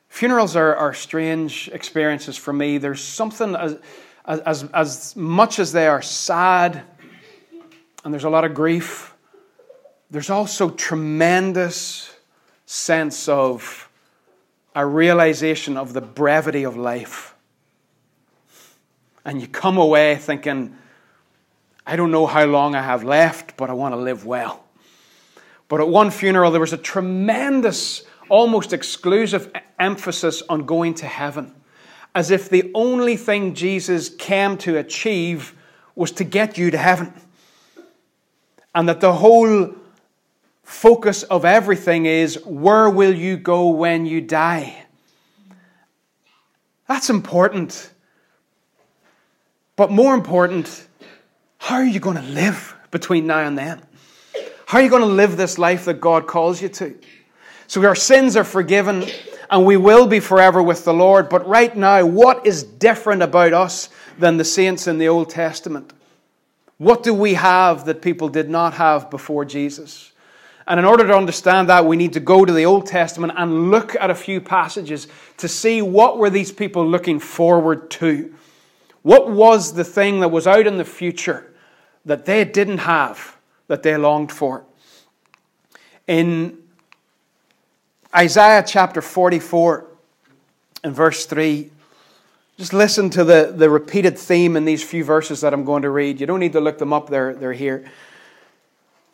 funerals 0.09 0.57
are, 0.57 0.75
are 0.75 0.93
strange 0.93 1.69
experiences 1.73 2.37
for 2.37 2.53
me. 2.53 2.79
There's 2.79 3.01
something 3.01 3.55
as, 3.55 3.79
as, 4.25 4.65
as 4.75 5.15
much 5.15 5.61
as 5.61 5.71
they 5.71 5.87
are 5.87 6.03
sad 6.03 6.83
and 8.03 8.13
there's 8.13 8.25
a 8.25 8.29
lot 8.29 8.45
of 8.45 8.53
grief, 8.53 9.15
there's 10.11 10.29
also 10.29 10.71
tremendous 10.71 12.13
sense 12.65 13.29
of 13.29 13.89
a 14.75 14.85
realization 14.85 15.77
of 15.77 15.93
the 15.93 16.01
brevity 16.01 16.65
of 16.65 16.77
life. 16.77 17.37
And 19.25 19.41
you 19.41 19.47
come 19.47 19.79
away 19.79 20.17
thinking, 20.17 20.77
I 21.87 21.95
don't 21.95 22.11
know 22.11 22.27
how 22.27 22.47
long 22.47 22.75
I 22.75 22.83
have 22.83 23.05
left, 23.05 23.57
but 23.57 23.71
I 23.71 23.73
want 23.73 23.93
to 23.93 24.01
live 24.01 24.27
well. 24.27 24.66
But 25.69 25.81
at 25.81 25.89
one 25.89 26.11
funeral, 26.11 26.51
there 26.51 26.61
was 26.61 26.73
a 26.73 26.79
tremendous, 26.79 28.05
almost 28.29 28.73
exclusive 28.73 29.51
emphasis 29.79 30.43
on 30.49 30.65
going 30.67 30.95
to 30.95 31.07
heaven, 31.07 31.55
as 32.15 32.31
if 32.31 32.49
the 32.49 32.71
only 32.75 33.17
thing 33.17 33.55
Jesus 33.55 34.09
came 34.09 34.57
to 34.59 34.79
achieve 34.79 35.55
was 35.95 36.13
to 36.13 36.25
get 36.25 36.57
you 36.57 36.71
to 36.71 36.79
heaven. 36.79 37.13
And 38.75 38.89
that 38.89 39.01
the 39.01 39.15
whole 39.15 39.75
focus 40.63 41.23
of 41.25 41.45
everything 41.45 42.07
is 42.07 42.45
where 42.45 42.91
will 42.91 43.15
you 43.15 43.37
go 43.37 43.71
when 43.71 44.05
you 44.05 44.21
die? 44.21 44.85
That's 46.89 47.11
important. 47.11 47.91
But 49.77 49.91
more 49.91 50.15
important, 50.15 50.87
how 51.59 51.77
are 51.77 51.85
you 51.85 52.01
going 52.01 52.17
to 52.17 52.23
live 52.23 52.75
between 52.91 53.27
now 53.27 53.41
and 53.41 53.57
then? 53.57 53.86
How 54.67 54.79
are 54.79 54.83
you 54.83 54.91
going 54.91 55.03
to 55.03 55.09
live 55.09 55.37
this 55.37 55.59
life 55.59 55.85
that 55.85 56.01
God 56.01 56.27
calls 56.27 56.61
you 56.61 56.69
to? 56.71 56.97
So 57.69 57.85
our 57.85 57.95
sins 57.95 58.35
are 58.37 58.43
forgiven 58.43 59.05
and 59.49 59.65
we 59.65 59.77
will 59.77 60.09
be 60.09 60.19
forever 60.19 60.61
with 60.61 60.85
the 60.85 60.93
Lord. 60.93 61.29
But 61.29 61.47
right 61.47 61.75
now, 61.77 62.05
what 62.05 62.45
is 62.45 62.65
different 62.65 63.23
about 63.23 63.53
us 63.53 63.91
than 64.19 64.39
the 64.39 64.45
saints 64.45 64.89
in 64.89 64.99
the 64.99 65.07
Old 65.07 65.31
Testament? 65.31 65.93
What 66.79 67.05
do 67.05 67.15
we 67.15 67.35
have 67.35 67.85
that 67.85 68.03
people 68.03 68.29
did 68.29 68.51
not 68.51 68.75
have 68.75 69.09
before 69.09 69.45
Jesus? 69.45 70.11
And 70.67 70.81
in 70.81 70.85
order 70.85 71.07
to 71.07 71.17
understand 71.17 71.69
that, 71.69 71.87
we 71.87 71.97
need 71.97 72.15
to 72.15 72.21
go 72.21 72.45
to 72.45 72.53
the 72.53 72.67
Old 72.67 72.87
Testament 72.87 73.35
and 73.37 73.71
look 73.71 73.95
at 73.95 74.11
a 74.11 74.17
few 74.17 74.41
passages 74.41 75.07
to 75.37 75.47
see 75.47 75.81
what 75.81 76.19
were 76.19 76.29
these 76.29 76.51
people 76.51 76.85
looking 76.85 77.21
forward 77.21 77.89
to. 77.93 78.35
What 79.03 79.31
was 79.31 79.75
the 79.75 79.85
thing 79.85 80.19
that 80.21 80.31
was 80.31 80.49
out 80.49 80.67
in 80.67 80.77
the 80.77 80.85
future 80.85 81.53
that 82.05 82.27
they 82.27 82.45
didn't 82.45 82.79
have? 82.79 83.36
That 83.69 83.83
they 83.83 83.97
longed 83.97 84.33
for. 84.33 84.65
In 86.07 86.59
Isaiah 88.15 88.65
chapter 88.67 89.03
44 89.03 89.87
and 90.85 90.95
verse 90.95 91.27
3, 91.27 91.71
just 92.59 92.73
listen 92.73 93.11
to 93.11 93.25
the, 93.25 93.53
the 93.55 93.69
repeated 93.69 94.19
theme 94.19 94.57
in 94.57 94.65
these 94.65 94.83
few 94.83 95.05
verses 95.05 95.43
that 95.43 95.53
I'm 95.53 95.65
going 95.65 95.83
to 95.83 95.91
read. 95.91 96.21
You 96.21 96.27
don't 96.27 96.41
need 96.41 96.53
to 96.53 96.61
look 96.61 96.79
them 96.79 96.93
up, 96.93 97.11
they're, 97.11 97.35
they're 97.35 97.53
here. 97.53 97.91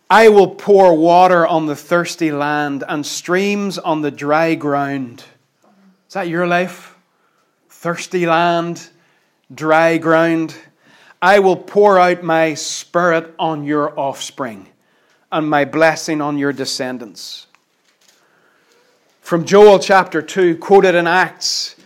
I 0.08 0.28
will 0.28 0.48
pour 0.48 0.94
water 0.94 1.46
on 1.46 1.66
the 1.66 1.74
thirsty 1.74 2.30
land 2.30 2.84
and 2.86 3.04
streams 3.04 3.78
on 3.78 4.02
the 4.02 4.10
dry 4.10 4.54
ground. 4.54 5.24
Is 6.06 6.14
that 6.14 6.28
your 6.28 6.46
life? 6.46 6.94
Thirsty 7.70 8.26
land, 8.26 8.90
dry 9.52 9.96
ground. 9.96 10.54
I 11.22 11.38
will 11.38 11.56
pour 11.56 12.00
out 12.00 12.24
my 12.24 12.54
spirit 12.54 13.32
on 13.38 13.62
your 13.62 13.96
offspring 13.98 14.66
and 15.30 15.48
my 15.48 15.64
blessing 15.64 16.20
on 16.20 16.36
your 16.36 16.52
descendants. 16.52 17.46
From 19.20 19.44
Joel 19.44 19.78
chapter 19.78 20.20
2, 20.20 20.56
quoted 20.56 20.96
in 20.96 21.06
Acts, 21.06 21.76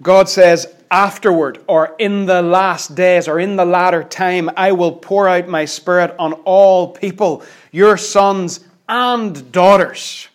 God 0.00 0.28
says, 0.28 0.72
Afterward, 0.88 1.58
or 1.66 1.96
in 1.98 2.26
the 2.26 2.40
last 2.40 2.94
days, 2.94 3.26
or 3.26 3.40
in 3.40 3.56
the 3.56 3.64
latter 3.64 4.04
time, 4.04 4.48
I 4.56 4.70
will 4.70 4.92
pour 4.92 5.26
out 5.26 5.48
my 5.48 5.64
spirit 5.64 6.14
on 6.16 6.32
all 6.44 6.92
people, 6.92 7.42
your 7.72 7.96
sons 7.96 8.60
and 8.88 9.50
daughters. 9.50 10.28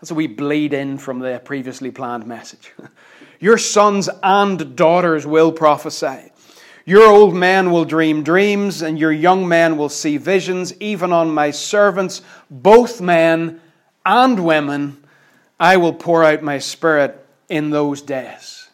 That's 0.00 0.12
what 0.12 0.18
we 0.18 0.28
bleed 0.28 0.72
in 0.72 0.98
from 0.98 1.18
the 1.18 1.40
previously 1.44 1.90
planned 1.90 2.26
message. 2.26 2.72
Your 3.40 3.58
sons 3.58 4.08
and 4.22 4.76
daughters 4.76 5.26
will 5.26 5.50
prophesy. 5.50 6.30
Your 6.88 7.02
old 7.02 7.34
man 7.34 7.72
will 7.72 7.84
dream 7.84 8.22
dreams, 8.22 8.80
and 8.80 8.96
your 8.96 9.10
young 9.10 9.48
man 9.48 9.76
will 9.76 9.88
see 9.88 10.18
visions, 10.18 10.72
even 10.78 11.12
on 11.12 11.34
my 11.34 11.50
servants, 11.50 12.22
both 12.48 13.00
men 13.00 13.60
and 14.04 14.44
women. 14.44 14.96
I 15.58 15.78
will 15.78 15.92
pour 15.92 16.22
out 16.22 16.44
my 16.44 16.60
spirit 16.60 17.26
in 17.48 17.70
those 17.70 18.02
days. 18.02 18.68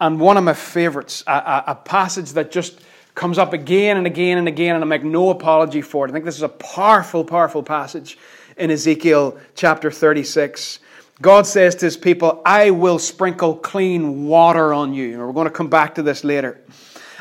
And 0.00 0.18
one 0.18 0.36
of 0.36 0.42
my 0.42 0.54
favorites, 0.54 1.22
a, 1.28 1.32
a, 1.32 1.64
a 1.68 1.74
passage 1.76 2.32
that 2.32 2.50
just 2.50 2.80
comes 3.14 3.38
up 3.38 3.52
again 3.52 3.96
and 3.96 4.08
again 4.08 4.38
and 4.38 4.48
again, 4.48 4.74
and 4.74 4.82
I 4.82 4.86
make 4.88 5.04
no 5.04 5.30
apology 5.30 5.82
for 5.82 6.04
it. 6.04 6.08
I 6.08 6.12
think 6.12 6.24
this 6.24 6.34
is 6.34 6.42
a 6.42 6.48
powerful, 6.48 7.24
powerful 7.24 7.62
passage 7.62 8.18
in 8.56 8.72
Ezekiel 8.72 9.38
chapter 9.54 9.92
36. 9.92 10.80
God 11.22 11.46
says 11.46 11.76
to 11.76 11.84
his 11.84 11.96
people, 11.96 12.42
I 12.44 12.72
will 12.72 12.98
sprinkle 12.98 13.54
clean 13.54 14.26
water 14.26 14.74
on 14.74 14.94
you. 14.94 15.12
And 15.12 15.20
we're 15.20 15.32
going 15.32 15.46
to 15.46 15.54
come 15.54 15.70
back 15.70 15.94
to 15.94 16.02
this 16.02 16.24
later 16.24 16.60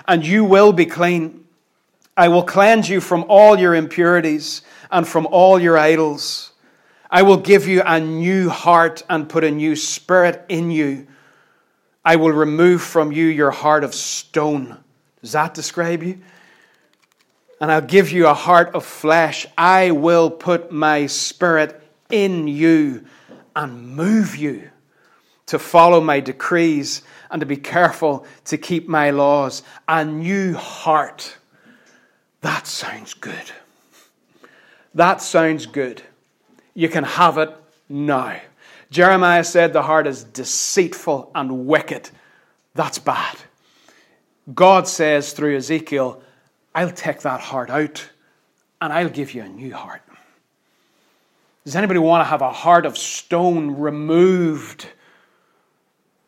and 0.08 0.26
you 0.26 0.44
will 0.44 0.74
be 0.74 0.86
clean. 0.86 1.46
I 2.16 2.28
will 2.28 2.44
cleanse 2.44 2.90
you 2.90 3.02
from 3.02 3.26
all 3.28 3.58
your 3.58 3.74
impurities 3.74 4.62
and 4.92 5.08
from 5.08 5.28
all 5.28 5.60
your 5.60 5.78
idols. 5.78 6.52
I 7.10 7.24
will 7.24 7.38
give 7.38 7.68
you 7.68 7.82
a 7.86 8.00
new 8.00 8.50
heart 8.50 9.04
and 9.10 9.30
put 9.30 9.44
a 9.44 9.52
new 9.52 9.76
spirit 9.76 10.46
in 10.50 10.72
you. 10.72 11.08
I 12.06 12.18
will 12.18 12.32
remove 12.32 12.82
from 12.82 13.12
you 13.12 13.26
your 13.26 13.52
heart 13.52 13.84
of 13.84 13.96
stone. 13.96 14.78
Does 15.22 15.32
that 15.32 15.54
describe 15.54 16.04
you? 16.04 16.20
And 17.62 17.72
I'll 17.72 17.82
give 17.82 18.12
you 18.12 18.28
a 18.28 18.34
heart 18.34 18.76
of 18.76 18.84
flesh. 18.84 19.46
I 19.58 19.92
will 19.92 20.30
put 20.30 20.72
my 20.72 21.06
spirit 21.08 21.82
in 22.10 22.48
you 22.48 23.06
and 23.56 23.96
move 23.96 24.36
you 24.36 24.70
to 25.48 25.60
follow 25.60 26.00
my 26.02 26.20
decrees 26.20 27.02
and 27.30 27.40
to 27.40 27.46
be 27.46 27.58
careful 27.58 28.26
to 28.46 28.58
keep 28.58 28.88
my 28.88 29.10
laws. 29.10 29.64
A 29.88 30.06
new 30.06 30.54
heart. 30.54 31.38
That 32.42 32.68
sounds 32.68 33.14
good. 33.14 33.52
That 34.94 35.22
sounds 35.22 35.66
good. 35.66 36.02
You 36.74 36.90
can 36.90 37.04
have 37.04 37.38
it 37.38 37.56
now. 37.90 38.40
Jeremiah 38.90 39.44
said 39.44 39.74
the 39.74 39.82
heart 39.82 40.06
is 40.06 40.24
deceitful 40.24 41.32
and 41.34 41.66
wicked. 41.66 42.10
That's 42.76 43.00
bad. 43.00 43.38
God 44.54 44.88
says 44.88 45.34
through 45.34 45.58
Ezekiel, 45.58 46.22
I'll 46.76 46.92
take 46.92 47.22
that 47.22 47.40
heart 47.40 47.70
out 47.70 48.10
and 48.82 48.92
I'll 48.92 49.10
give 49.10 49.34
you 49.34 49.44
a 49.44 49.50
new 49.50 49.74
heart. 49.74 50.02
Does 51.64 51.76
anybody 51.76 52.00
want 52.00 52.22
to 52.22 52.30
have 52.30 52.42
a 52.42 52.52
heart 52.52 52.86
of 52.86 52.98
stone 52.98 53.78
removed 53.78 54.88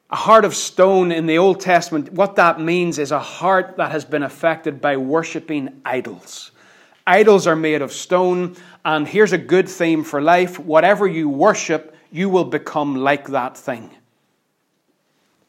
a 0.09 0.15
heart 0.15 0.45
of 0.45 0.55
stone 0.55 1.11
in 1.11 1.25
the 1.25 1.37
Old 1.37 1.59
Testament, 1.59 2.11
what 2.13 2.35
that 2.35 2.59
means 2.59 2.99
is 2.99 3.11
a 3.11 3.19
heart 3.19 3.77
that 3.77 3.91
has 3.91 4.05
been 4.05 4.23
affected 4.23 4.79
by 4.79 4.97
worshipping 4.97 5.81
idols. 5.83 6.51
Idols 7.07 7.47
are 7.47 7.55
made 7.55 7.81
of 7.81 7.91
stone, 7.91 8.55
and 8.83 9.07
here's 9.07 9.33
a 9.33 9.37
good 9.37 9.67
theme 9.67 10.03
for 10.03 10.21
life 10.21 10.59
whatever 10.59 11.07
you 11.07 11.29
worship, 11.29 11.95
you 12.11 12.29
will 12.29 12.45
become 12.45 12.95
like 12.95 13.27
that 13.29 13.57
thing. 13.57 13.89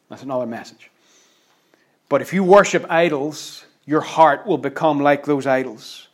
That's 0.09 0.23
another 0.23 0.47
message. 0.47 0.91
But 2.09 2.23
if 2.23 2.33
you 2.33 2.45
worship 2.45 2.87
idols, 2.89 3.65
your 3.85 4.01
heart 4.01 4.47
will 4.47 4.59
become 4.59 5.01
like 5.01 5.27
those 5.27 5.47
idols. 5.47 6.09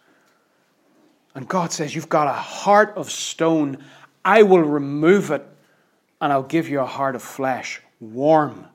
And 1.34 1.48
God 1.48 1.72
says, 1.72 1.94
You've 1.94 2.08
got 2.08 2.26
a 2.26 2.32
heart 2.32 2.94
of 2.96 3.10
stone. 3.10 3.78
I 4.24 4.42
will 4.42 4.62
remove 4.62 5.30
it, 5.30 5.46
and 6.20 6.32
I'll 6.32 6.42
give 6.42 6.68
you 6.68 6.80
a 6.80 6.86
heart 6.86 7.14
of 7.14 7.22
flesh 7.22 7.80
warm, 8.02 8.66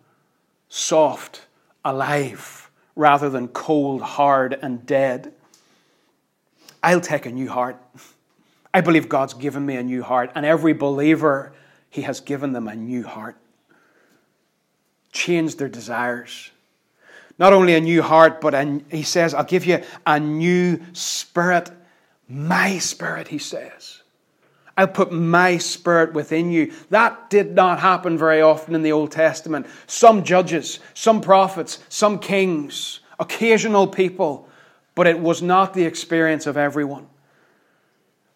soft, 0.69 1.45
alive, 1.83 2.71
rather 2.95 3.29
than 3.29 3.49
cold, 3.49 4.01
hard, 4.01 4.57
and 4.61 4.85
dead. 4.85 5.33
I'll 6.81 7.01
take 7.01 7.25
a 7.25 7.31
new 7.31 7.49
heart. 7.49 7.77
I 8.73 8.81
believe 8.81 9.09
God's 9.09 9.33
given 9.33 9.65
me 9.65 9.75
a 9.75 9.83
new 9.83 10.01
heart, 10.01 10.31
and 10.33 10.45
every 10.45 10.73
believer, 10.73 11.53
He 11.89 12.03
has 12.03 12.21
given 12.21 12.53
them 12.53 12.67
a 12.67 12.75
new 12.75 13.03
heart. 13.03 13.35
Change 15.11 15.57
their 15.57 15.69
desires. 15.69 16.51
Not 17.37 17.53
only 17.53 17.75
a 17.75 17.81
new 17.81 18.01
heart, 18.01 18.39
but 18.39 18.53
a, 18.53 18.81
He 18.89 19.03
says, 19.03 19.33
I'll 19.33 19.43
give 19.43 19.65
you 19.65 19.83
a 20.05 20.19
new 20.19 20.79
spirit. 20.93 21.69
My 22.29 22.77
spirit, 22.77 23.27
He 23.27 23.37
says. 23.37 23.96
I'll 24.77 24.87
put 24.87 25.11
my 25.11 25.57
spirit 25.57 26.13
within 26.13 26.51
you. 26.51 26.71
That 26.91 27.31
did 27.31 27.55
not 27.55 27.79
happen 27.79 28.15
very 28.15 28.41
often 28.41 28.75
in 28.75 28.83
the 28.83 28.91
Old 28.91 29.11
Testament. 29.11 29.65
Some 29.87 30.23
judges, 30.23 30.79
some 30.93 31.19
prophets, 31.19 31.79
some 31.89 32.19
kings, 32.19 32.99
occasional 33.19 33.87
people, 33.87 34.47
but 34.93 35.07
it 35.07 35.19
was 35.19 35.41
not 35.41 35.73
the 35.73 35.83
experience 35.83 36.45
of 36.45 36.57
everyone. 36.57 37.07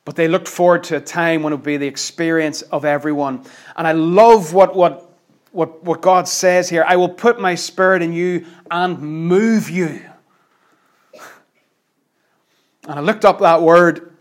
But 0.04 0.16
they 0.16 0.28
looked 0.28 0.48
forward 0.48 0.84
to 0.86 0.98
a 0.98 1.00
time 1.02 1.44
when 1.44 1.54
it 1.54 1.58
would 1.58 1.66
be 1.66 1.78
the 1.78 1.88
experience 1.88 2.64
of 2.64 2.86
everyone. 2.86 3.46
And 3.76 3.86
I 3.86 3.92
love 3.92 4.52
what, 4.52 4.76
what, 4.76 5.12
what, 5.52 5.84
what 5.84 6.02
God 6.02 6.28
says 6.28 6.70
here 6.70 6.84
I 6.88 6.96
will 6.96 7.10
put 7.10 7.40
my 7.40 7.54
spirit 7.54 8.02
in 8.02 8.14
you 8.14 8.48
and 8.72 9.00
move 9.00 9.70
you. 9.70 10.02
And 12.88 12.98
I 12.98 13.00
looked 13.00 13.26
up 13.26 13.40
that 13.42 13.62
word, 13.62 14.12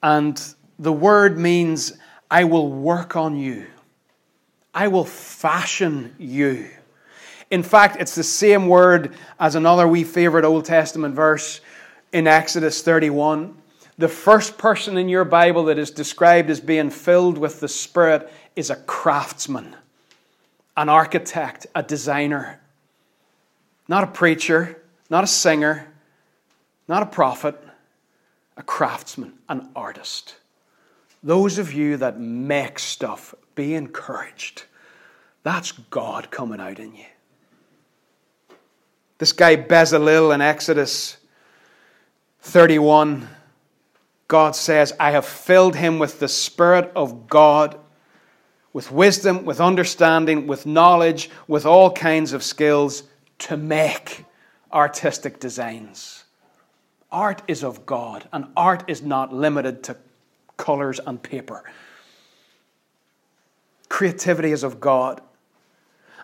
and 0.00 0.40
the 0.78 0.92
word 0.92 1.38
means 1.38 1.92
I 2.30 2.44
will 2.44 2.70
work 2.70 3.16
on 3.16 3.36
you, 3.36 3.66
I 4.74 4.88
will 4.88 5.04
fashion 5.04 6.14
you. 6.18 6.68
In 7.50 7.62
fact, 7.62 8.00
it's 8.00 8.14
the 8.14 8.24
same 8.24 8.66
word 8.66 9.14
as 9.38 9.54
another 9.54 9.86
wee 9.86 10.02
favorite 10.02 10.44
Old 10.44 10.64
Testament 10.64 11.14
verse 11.14 11.60
in 12.12 12.26
Exodus 12.26 12.82
31. 12.82 13.56
The 13.98 14.08
first 14.08 14.58
person 14.58 14.98
in 14.98 15.08
your 15.08 15.24
Bible 15.24 15.64
that 15.66 15.78
is 15.78 15.90
described 15.90 16.50
as 16.50 16.60
being 16.60 16.90
filled 16.90 17.38
with 17.38 17.60
the 17.60 17.68
Spirit 17.68 18.30
is 18.56 18.68
a 18.68 18.76
craftsman, 18.76 19.76
an 20.76 20.88
architect, 20.88 21.66
a 21.74 21.82
designer. 21.82 22.60
Not 23.88 24.04
a 24.04 24.08
preacher, 24.08 24.82
not 25.08 25.24
a 25.24 25.28
singer, 25.28 25.86
not 26.88 27.02
a 27.02 27.06
prophet, 27.06 27.62
a 28.56 28.62
craftsman, 28.62 29.34
an 29.48 29.68
artist. 29.76 30.34
Those 31.26 31.58
of 31.58 31.72
you 31.72 31.96
that 31.96 32.20
make 32.20 32.78
stuff, 32.78 33.34
be 33.56 33.74
encouraged. 33.74 34.62
That's 35.42 35.72
God 35.72 36.30
coming 36.30 36.60
out 36.60 36.78
in 36.78 36.94
you. 36.94 37.06
This 39.18 39.32
guy 39.32 39.56
Bezalel 39.56 40.32
in 40.32 40.40
Exodus 40.40 41.16
31, 42.42 43.26
God 44.28 44.54
says, 44.54 44.92
I 45.00 45.10
have 45.10 45.26
filled 45.26 45.74
him 45.74 45.98
with 45.98 46.20
the 46.20 46.28
Spirit 46.28 46.92
of 46.94 47.26
God, 47.26 47.76
with 48.72 48.92
wisdom, 48.92 49.44
with 49.44 49.60
understanding, 49.60 50.46
with 50.46 50.64
knowledge, 50.64 51.28
with 51.48 51.66
all 51.66 51.90
kinds 51.90 52.34
of 52.34 52.44
skills 52.44 53.02
to 53.38 53.56
make 53.56 54.24
artistic 54.72 55.40
designs. 55.40 56.22
Art 57.10 57.42
is 57.48 57.64
of 57.64 57.84
God, 57.84 58.28
and 58.32 58.46
art 58.56 58.84
is 58.86 59.02
not 59.02 59.34
limited 59.34 59.82
to 59.82 59.96
colors, 60.56 61.00
and 61.06 61.22
paper. 61.22 61.64
Creativity 63.88 64.52
is 64.52 64.62
of 64.64 64.80
God. 64.80 65.20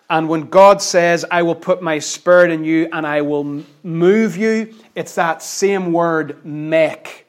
And 0.09 0.27
when 0.29 0.49
God 0.49 0.81
says, 0.81 1.25
I 1.31 1.43
will 1.43 1.55
put 1.55 1.81
my 1.81 1.99
spirit 1.99 2.51
in 2.51 2.63
you 2.63 2.89
and 2.91 3.07
I 3.07 3.21
will 3.21 3.63
move 3.83 4.37
you, 4.37 4.75
it's 4.95 5.15
that 5.15 5.41
same 5.41 5.93
word, 5.93 6.45
make. 6.45 7.27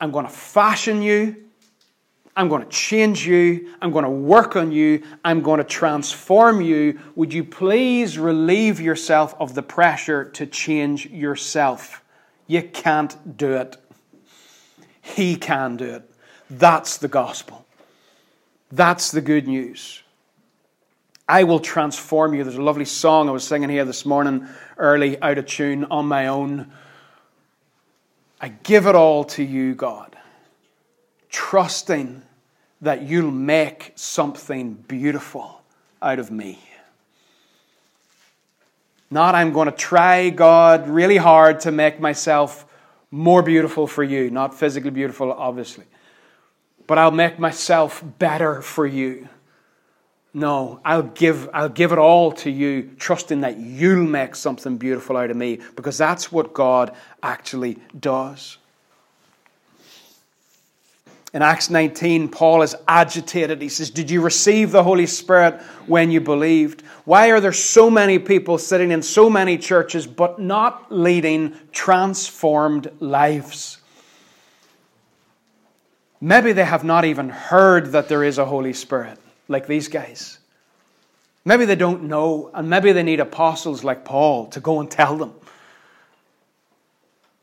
I'm 0.00 0.10
going 0.10 0.26
to 0.26 0.32
fashion 0.32 1.02
you. 1.02 1.36
I'm 2.36 2.48
going 2.48 2.62
to 2.62 2.68
change 2.68 3.26
you. 3.26 3.74
I'm 3.80 3.92
going 3.92 4.04
to 4.04 4.10
work 4.10 4.56
on 4.56 4.72
you. 4.72 5.02
I'm 5.24 5.40
going 5.40 5.58
to 5.58 5.64
transform 5.64 6.60
you. 6.60 6.98
Would 7.14 7.32
you 7.32 7.44
please 7.44 8.18
relieve 8.18 8.80
yourself 8.80 9.34
of 9.38 9.54
the 9.54 9.62
pressure 9.62 10.24
to 10.30 10.46
change 10.46 11.06
yourself? 11.06 12.02
You 12.46 12.62
can't 12.62 13.36
do 13.36 13.52
it. 13.54 13.76
He 15.00 15.36
can 15.36 15.76
do 15.76 15.84
it. 15.84 16.10
That's 16.50 16.98
the 16.98 17.08
gospel. 17.08 17.64
That's 18.70 19.10
the 19.10 19.20
good 19.20 19.46
news. 19.46 20.02
I 21.28 21.44
will 21.44 21.60
transform 21.60 22.34
you. 22.34 22.44
There's 22.44 22.56
a 22.56 22.62
lovely 22.62 22.84
song 22.84 23.28
I 23.28 23.32
was 23.32 23.44
singing 23.44 23.70
here 23.70 23.84
this 23.84 24.04
morning, 24.04 24.46
early, 24.76 25.20
out 25.22 25.38
of 25.38 25.46
tune, 25.46 25.86
on 25.86 26.06
my 26.06 26.26
own. 26.26 26.70
I 28.40 28.48
give 28.48 28.86
it 28.86 28.94
all 28.94 29.24
to 29.24 29.42
you, 29.42 29.74
God, 29.74 30.16
trusting 31.30 32.22
that 32.82 33.02
you'll 33.02 33.30
make 33.30 33.92
something 33.94 34.74
beautiful 34.74 35.62
out 36.02 36.18
of 36.18 36.30
me. 36.30 36.58
Not, 39.10 39.34
I'm 39.34 39.52
going 39.52 39.66
to 39.66 39.72
try, 39.72 40.28
God, 40.28 40.88
really 40.88 41.16
hard 41.16 41.60
to 41.60 41.72
make 41.72 42.00
myself 42.00 42.66
more 43.10 43.42
beautiful 43.42 43.86
for 43.86 44.02
you. 44.02 44.28
Not 44.30 44.52
physically 44.52 44.90
beautiful, 44.90 45.32
obviously 45.32 45.84
but 46.86 46.98
I'll 46.98 47.10
make 47.10 47.38
myself 47.38 48.02
better 48.18 48.62
for 48.62 48.86
you. 48.86 49.28
No, 50.32 50.80
I'll 50.84 51.02
give, 51.02 51.48
I'll 51.54 51.68
give 51.68 51.92
it 51.92 51.98
all 51.98 52.32
to 52.32 52.50
you, 52.50 52.90
trusting 52.98 53.42
that 53.42 53.56
you'll 53.56 54.04
make 54.04 54.34
something 54.34 54.76
beautiful 54.76 55.16
out 55.16 55.30
of 55.30 55.36
me, 55.36 55.60
because 55.76 55.96
that's 55.96 56.32
what 56.32 56.52
God 56.52 56.94
actually 57.22 57.78
does. 57.98 58.58
In 61.32 61.42
Acts 61.42 61.68
19, 61.68 62.28
Paul 62.28 62.62
is 62.62 62.76
agitated. 62.86 63.60
He 63.60 63.68
says, 63.68 63.90
Did 63.90 64.08
you 64.08 64.20
receive 64.20 64.70
the 64.70 64.84
Holy 64.84 65.06
Spirit 65.06 65.60
when 65.86 66.12
you 66.12 66.20
believed? 66.20 66.82
Why 67.04 67.30
are 67.32 67.40
there 67.40 67.52
so 67.52 67.90
many 67.90 68.20
people 68.20 68.56
sitting 68.56 68.92
in 68.92 69.02
so 69.02 69.28
many 69.28 69.58
churches 69.58 70.06
but 70.06 70.38
not 70.38 70.92
leading 70.92 71.56
transformed 71.72 72.90
lives? 73.00 73.78
Maybe 76.24 76.54
they 76.54 76.64
have 76.64 76.84
not 76.84 77.04
even 77.04 77.28
heard 77.28 77.92
that 77.92 78.08
there 78.08 78.24
is 78.24 78.38
a 78.38 78.46
Holy 78.46 78.72
Spirit, 78.72 79.18
like 79.46 79.66
these 79.66 79.88
guys. 79.88 80.38
Maybe 81.44 81.66
they 81.66 81.76
don't 81.76 82.04
know, 82.04 82.50
and 82.54 82.70
maybe 82.70 82.92
they 82.92 83.02
need 83.02 83.20
apostles 83.20 83.84
like 83.84 84.06
Paul 84.06 84.46
to 84.46 84.58
go 84.58 84.80
and 84.80 84.90
tell 84.90 85.18
them. 85.18 85.34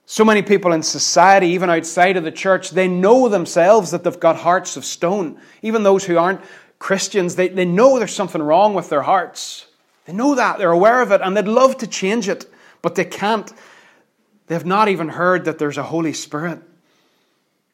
So 0.08 0.26
many 0.26 0.42
people 0.42 0.74
in 0.74 0.82
society, 0.82 1.50
even 1.50 1.70
outside 1.70 2.18
of 2.18 2.24
the 2.24 2.32
church, 2.32 2.72
they 2.72 2.88
know 2.88 3.30
themselves 3.30 3.92
that 3.92 4.04
they've 4.04 4.20
got 4.20 4.38
hearts 4.38 4.76
of 4.76 4.84
stone. 4.84 5.40
Even 5.62 5.84
those 5.84 6.04
who 6.04 6.18
aren't 6.18 6.42
Christians, 6.80 7.36
they, 7.36 7.50
they 7.50 7.66
know 7.66 8.00
there's 8.00 8.16
something 8.16 8.42
wrong 8.42 8.74
with 8.74 8.90
their 8.90 9.04
hearts. 9.04 9.68
They 10.06 10.14
know 10.14 10.34
that, 10.34 10.58
they're 10.58 10.72
aware 10.72 11.04
of 11.04 11.12
it, 11.12 11.22
and 11.22 11.38
they'd 11.38 11.48
love 11.48 11.78
to 11.78 11.86
change 11.86 12.28
it, 12.28 12.52
but 12.82 12.96
they 12.96 13.06
can't. 13.06 13.54
They've 14.48 14.66
not 14.66 14.88
even 14.88 15.10
heard 15.10 15.46
that 15.46 15.60
there's 15.60 15.78
a 15.78 15.84
Holy 15.84 16.14
Spirit 16.14 16.64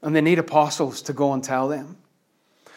and 0.02 0.16
they 0.16 0.22
need 0.22 0.40
apostles 0.40 1.02
to 1.04 1.14
go 1.14 1.34
and 1.34 1.44
tell 1.44 1.68
them. 1.68 1.98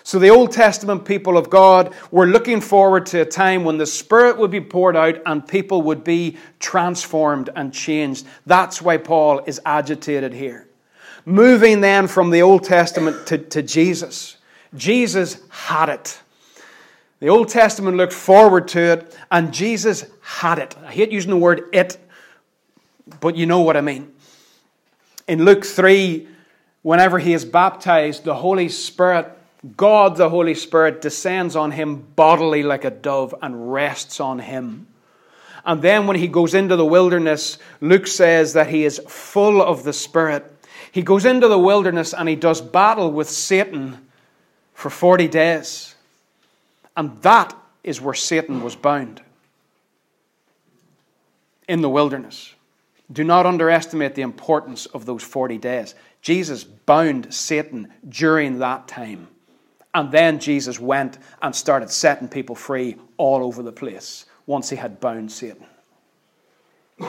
So 0.03 0.19
the 0.19 0.31
Old 0.31 0.53
Testament 0.53 1.05
people 1.05 1.37
of 1.37 1.51
God 1.51 1.95
were 2.11 2.27
looking 2.27 2.61
forward 2.61 3.07
to 3.07 3.21
a 3.21 3.25
time 3.25 3.65
when 3.65 3.79
the 3.79 3.87
Spirit 3.87 4.39
would 4.39 4.51
be 4.51 4.61
poured 4.61 4.97
out 4.97 5.21
and 5.27 5.47
people 5.47 5.83
would 5.83 6.03
be 6.03 6.39
transformed 6.59 7.51
and 7.55 7.73
changed. 7.73 8.27
That's 8.47 8.81
why 8.81 8.97
Paul 8.97 9.41
is 9.47 9.61
agitated 9.65 10.33
here. 10.33 10.67
Moving 11.27 11.81
then 11.81 12.09
from 12.09 12.31
the 12.31 12.43
Old 12.43 12.65
Testament 12.65 13.27
to, 13.27 13.39
to 13.39 13.63
Jesus. 13.63 14.37
Jesus 14.75 15.41
had 15.51 15.91
it. 15.91 16.19
The 17.21 17.29
Old 17.29 17.49
Testament 17.49 17.99
looked 17.99 18.15
forward 18.15 18.69
to 18.69 18.81
it, 18.81 19.17
and 19.31 19.53
Jesus 19.53 20.07
had 20.23 20.59
it. 20.59 20.75
I 20.83 20.93
hate 20.93 21.13
using 21.13 21.31
the 21.31 21.37
word 21.37 21.69
it, 21.73 21.99
but 23.21 23.37
you 23.37 23.45
know 23.45 23.61
what 23.61 23.77
I 23.77 23.83
mean. 23.83 24.11
In 25.29 25.45
Luke 25.45 25.67
3, 25.67 26.27
whenever 26.83 27.19
he 27.19 27.33
is 27.33 27.45
baptized, 27.45 28.25
the 28.25 28.35
Holy 28.35 28.69
Spirit, 28.69 29.31
God 29.77 30.17
the 30.17 30.29
Holy 30.29 30.55
Spirit, 30.55 31.01
descends 31.01 31.57
on 31.57 31.73
him 31.73 31.97
bodily 32.17 32.63
like 32.63 32.85
a 32.85 32.91
dove 32.91 33.35
and 33.43 33.73
rests 33.73 34.21
on 34.21 34.39
him. 34.39 34.87
And 35.65 35.83
then 35.83 36.07
when 36.07 36.17
he 36.17 36.29
goes 36.29 36.55
into 36.55 36.77
the 36.77 36.87
wilderness, 36.87 37.59
Luke 37.81 38.07
says 38.07 38.55
that 38.55 38.69
he 38.69 38.85
is 38.85 39.01
full 39.09 39.61
of 39.63 39.85
the 39.85 39.93
Spirit. 39.93 40.51
He 40.91 41.03
goes 41.03 41.25
into 41.25 41.49
the 41.49 41.59
wilderness 41.59 42.15
and 42.15 42.29
he 42.29 42.37
does 42.37 42.61
battle 42.61 43.13
with 43.13 43.29
Satan 43.29 43.99
for 44.73 44.91
40 44.91 45.29
days. 45.29 45.95
And 46.97 47.21
that 47.23 47.55
is 47.85 48.01
where 48.01 48.15
Satan 48.15 48.63
was 48.63 48.75
bound 48.75 49.21
in 51.69 51.83
the 51.83 51.91
wilderness. 51.91 52.55
Do 53.13 53.25
not 53.25 53.47
underestimate 53.47 54.15
the 54.15 54.23
importance 54.23 54.87
of 54.87 55.05
those 55.07 55.23
40 55.23 55.59
days. 55.59 55.95
Jesus 56.23 56.65
bound 56.65 57.33
Satan 57.33 57.93
during 58.09 58.59
that 58.59 58.87
time. 58.87 59.29
And 59.95 60.13
then 60.13 60.39
Jesus 60.39 60.79
went 60.79 61.19
and 61.43 61.55
started 61.55 61.91
setting 61.91 62.29
people 62.29 62.55
free 62.55 62.97
all 63.17 63.43
over 63.43 63.63
the 63.63 63.73
place 63.73 64.27
once 64.47 64.71
he 64.71 64.77
had 64.77 65.01
bound 65.01 65.33
Satan. 65.33 65.67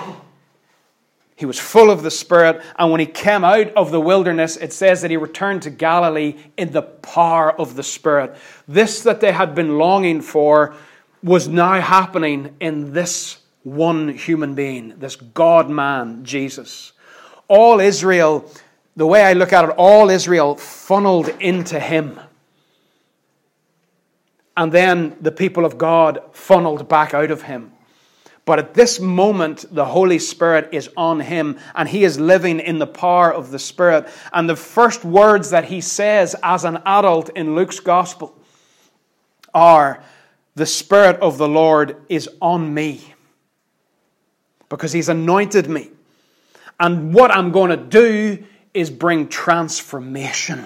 He 1.42 1.48
was 1.48 1.58
full 1.58 1.90
of 1.90 2.04
the 2.04 2.12
Spirit, 2.12 2.62
and 2.78 2.92
when 2.92 3.00
he 3.00 3.08
came 3.08 3.44
out 3.44 3.74
of 3.74 3.90
the 3.90 4.00
wilderness, 4.00 4.58
it 4.58 4.72
says 4.72 5.02
that 5.02 5.10
he 5.10 5.18
returned 5.18 5.64
to 5.64 5.72
Galilee 5.72 6.36
in 6.56 6.72
the 6.72 6.84
power 6.84 7.60
of 7.60 7.76
the 7.76 7.82
Spirit. 7.82 8.36
This 8.68 9.02
that 9.02 9.22
they 9.22 9.32
had 9.32 9.56
been 9.56 9.80
longing 9.80 10.22
for 10.22 10.76
was 11.24 11.48
now 11.48 11.82
happening 11.82 12.56
in 12.60 12.94
this 12.94 13.40
one 13.63 14.10
human 14.10 14.56
being, 14.56 14.97
this 14.97 15.15
God 15.15 15.69
man, 15.69 16.26
Jesus. 16.26 16.93
All 17.47 17.80
Israel, 17.80 18.50
the 18.95 19.06
way 19.06 19.24
I 19.24 19.34
look 19.34 19.54
at 19.54 19.65
it, 19.65 19.71
all 19.78 20.10
Israel 20.10 20.56
funneled 20.56 21.30
into 21.39 21.80
him. 21.80 22.19
And 24.58 24.71
then 24.71 25.15
the 25.21 25.32
people 25.32 25.65
of 25.65 25.78
God 25.78 26.21
funneled 26.34 26.89
back 26.89 27.13
out 27.13 27.32
of 27.32 27.43
him. 27.43 27.71
But 28.43 28.60
at 28.60 28.74
this 28.74 29.00
moment, 29.00 29.65
the 29.71 29.86
Holy 29.86 30.17
Spirit 30.17 30.69
is 30.71 30.89
on 30.97 31.19
him 31.19 31.60
and 31.76 31.88
he 31.88 32.04
is 32.04 32.19
living 32.19 32.60
in 32.60 32.80
the 32.80 32.88
power 32.88 33.32
of 33.32 33.52
the 33.52 33.60
Spirit. 33.60 34.10
And 34.34 34.50
the 34.50 34.56
first 34.56 35.06
words 35.06 35.52
that 35.52 35.65
he 35.65 35.80
says 35.80 36.36
as 36.41 36.65
an 36.65 36.82
adult 36.86 37.30
in 37.30 37.56
Luke's 37.56 37.80
Gospel 37.80 38.36
are, 39.54 40.04
The 40.56 40.65
Spirit 40.65 41.17
of 41.21 41.38
the 41.38 41.47
Lord 41.47 41.95
is 42.10 42.28
on 42.41 42.74
me 42.74 43.13
because 44.72 44.94
he's 44.94 45.10
anointed 45.10 45.70
me. 45.70 45.90
And 46.80 47.14
what 47.14 47.30
I'm 47.30 47.52
going 47.52 47.72
to 47.72 47.78
do 47.78 48.42
is 48.74 48.90
bring 48.90 49.28
transformation. 49.28 50.66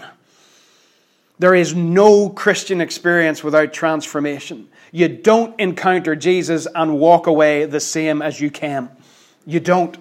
There 1.40 1.56
is 1.56 1.74
no 1.74 2.30
Christian 2.30 2.82
experience 2.82 3.44
without 3.44 3.74
transformation. 3.74 4.70
You 4.92 5.10
don't 5.10 5.60
encounter 5.60 6.16
Jesus 6.16 6.68
and 6.76 7.00
walk 7.00 7.26
away 7.26 7.66
the 7.66 7.80
same 7.80 8.22
as 8.22 8.40
you 8.40 8.52
came. 8.52 8.90
You 9.48 9.60
don't. 9.60 9.98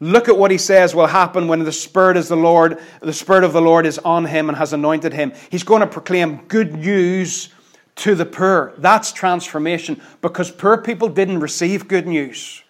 Look 0.00 0.30
at 0.30 0.38
what 0.38 0.50
he 0.50 0.58
says 0.58 0.94
will 0.94 1.06
happen 1.06 1.46
when 1.46 1.62
the 1.62 1.72
Spirit 1.72 2.16
is 2.16 2.28
the 2.28 2.36
Lord, 2.36 2.78
the 3.00 3.12
Spirit 3.12 3.44
of 3.44 3.52
the 3.52 3.62
Lord 3.62 3.84
is 3.84 3.98
on 3.98 4.24
him 4.24 4.48
and 4.48 4.56
has 4.56 4.72
anointed 4.72 5.12
him. 5.12 5.32
He's 5.50 5.62
going 5.62 5.82
to 5.82 5.86
proclaim 5.86 6.38
good 6.48 6.74
news 6.74 7.50
to 7.96 8.14
the 8.14 8.26
poor. 8.26 8.72
That's 8.78 9.12
transformation 9.12 10.00
because 10.22 10.50
poor 10.50 10.78
people 10.78 11.08
didn't 11.08 11.40
receive 11.40 11.86
good 11.86 12.06
news. 12.06 12.62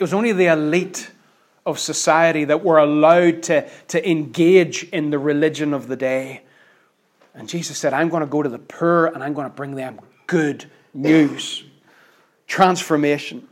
It 0.00 0.04
was 0.04 0.14
only 0.14 0.32
the 0.32 0.46
elite 0.46 1.10
of 1.66 1.78
society 1.78 2.44
that 2.46 2.64
were 2.64 2.78
allowed 2.78 3.42
to, 3.44 3.68
to 3.88 4.10
engage 4.10 4.84
in 4.84 5.10
the 5.10 5.18
religion 5.18 5.74
of 5.74 5.88
the 5.88 5.96
day. 5.96 6.40
And 7.34 7.46
Jesus 7.46 7.76
said, 7.76 7.92
I'm 7.92 8.08
going 8.08 8.22
to 8.22 8.26
go 8.26 8.42
to 8.42 8.48
the 8.48 8.58
poor 8.58 9.08
and 9.08 9.22
I'm 9.22 9.34
going 9.34 9.46
to 9.46 9.54
bring 9.54 9.74
them 9.74 10.00
good 10.26 10.64
news. 10.94 11.64
Transformation. 12.46 13.46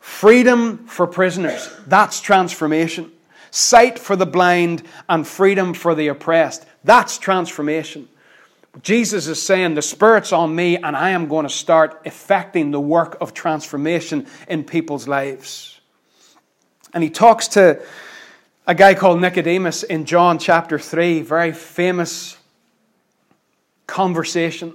Freedom 0.00 0.78
for 0.88 1.06
prisoners. 1.06 1.70
That's 1.86 2.20
transformation. 2.20 3.12
Sight 3.52 3.96
for 3.96 4.16
the 4.16 4.26
blind 4.26 4.82
and 5.08 5.24
freedom 5.24 5.74
for 5.74 5.94
the 5.94 6.08
oppressed. 6.08 6.66
That's 6.82 7.18
transformation. 7.18 8.08
Jesus 8.82 9.28
is 9.28 9.40
saying, 9.40 9.76
The 9.76 9.82
Spirit's 9.82 10.32
on 10.32 10.56
me, 10.56 10.76
and 10.76 10.96
I 10.96 11.10
am 11.10 11.28
going 11.28 11.44
to 11.44 11.52
start 11.52 12.02
effecting 12.04 12.72
the 12.72 12.80
work 12.80 13.16
of 13.20 13.32
transformation 13.32 14.26
in 14.48 14.64
people's 14.64 15.06
lives. 15.06 15.73
And 16.94 17.02
he 17.02 17.10
talks 17.10 17.48
to 17.48 17.82
a 18.66 18.74
guy 18.74 18.94
called 18.94 19.20
Nicodemus 19.20 19.82
in 19.82 20.04
John 20.04 20.38
chapter 20.38 20.78
3, 20.78 21.22
very 21.22 21.52
famous 21.52 22.38
conversation. 23.88 24.72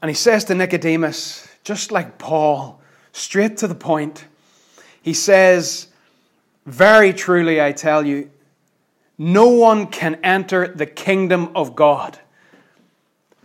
And 0.00 0.08
he 0.08 0.14
says 0.14 0.44
to 0.44 0.54
Nicodemus, 0.54 1.48
just 1.64 1.90
like 1.90 2.16
Paul, 2.16 2.80
straight 3.12 3.56
to 3.58 3.66
the 3.66 3.74
point, 3.74 4.24
he 5.02 5.14
says, 5.14 5.88
Very 6.64 7.12
truly 7.12 7.60
I 7.60 7.72
tell 7.72 8.06
you, 8.06 8.30
no 9.18 9.48
one 9.48 9.88
can 9.88 10.20
enter 10.22 10.68
the 10.68 10.86
kingdom 10.86 11.50
of 11.56 11.74
God. 11.74 12.18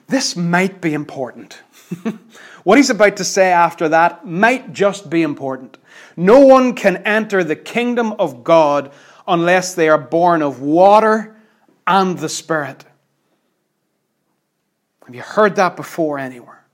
This 0.08 0.36
might 0.36 0.82
be 0.82 0.94
important. 0.94 1.62
what 2.64 2.78
he's 2.78 2.92
about 2.92 3.18
to 3.18 3.24
say 3.24 3.52
after 3.52 3.90
that 3.90 4.26
might 4.26 4.72
just 4.72 5.10
be 5.10 5.24
important. 5.24 5.79
No 6.20 6.42
one 6.42 6.74
can 6.76 6.98
enter 6.98 7.46
the 7.46 7.56
kingdom 7.56 8.12
of 8.20 8.44
God 8.44 8.92
unless 9.26 9.74
they 9.74 9.88
are 9.88 9.98
born 9.98 10.42
of 10.42 10.60
water 10.60 11.34
and 11.88 12.20
the 12.20 12.28
Spirit. 12.28 12.84
Have 15.06 15.16
you 15.16 15.22
heard 15.22 15.56
that 15.56 15.78
before 15.78 16.20
anywhere? 16.20 16.66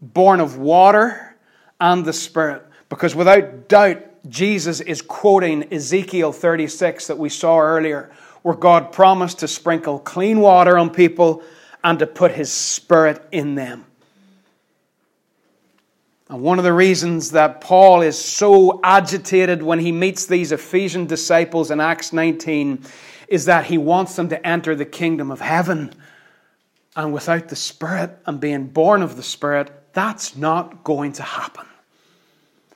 Born 0.00 0.38
of 0.38 0.56
water 0.56 1.36
and 1.80 2.04
the 2.04 2.12
Spirit. 2.12 2.64
Because 2.88 3.12
without 3.12 3.68
doubt, 3.68 4.04
Jesus 4.28 4.80
is 4.80 5.02
quoting 5.02 5.72
Ezekiel 5.72 6.30
36 6.30 7.08
that 7.08 7.18
we 7.18 7.28
saw 7.28 7.58
earlier, 7.58 8.12
where 8.42 8.54
God 8.54 8.92
promised 8.92 9.40
to 9.40 9.48
sprinkle 9.48 9.98
clean 9.98 10.38
water 10.38 10.78
on 10.78 10.90
people 10.90 11.42
and 11.82 11.98
to 11.98 12.06
put 12.06 12.30
his 12.30 12.52
Spirit 12.52 13.20
in 13.32 13.56
them. 13.56 13.84
And 16.30 16.42
one 16.42 16.58
of 16.58 16.64
the 16.64 16.72
reasons 16.72 17.32
that 17.32 17.60
Paul 17.60 18.02
is 18.02 18.16
so 18.16 18.78
agitated 18.84 19.64
when 19.64 19.80
he 19.80 19.90
meets 19.90 20.26
these 20.26 20.52
Ephesian 20.52 21.06
disciples 21.06 21.72
in 21.72 21.80
Acts 21.80 22.12
19 22.12 22.84
is 23.26 23.46
that 23.46 23.64
he 23.64 23.78
wants 23.78 24.14
them 24.14 24.28
to 24.28 24.46
enter 24.46 24.76
the 24.76 24.84
kingdom 24.84 25.32
of 25.32 25.40
heaven 25.40 25.92
and 26.94 27.12
without 27.12 27.48
the 27.48 27.56
Spirit 27.56 28.16
and 28.26 28.38
being 28.38 28.68
born 28.68 29.02
of 29.02 29.16
the 29.16 29.24
Spirit, 29.24 29.72
that's 29.92 30.36
not 30.36 30.84
going 30.84 31.14
to 31.14 31.22
happen. 31.24 31.66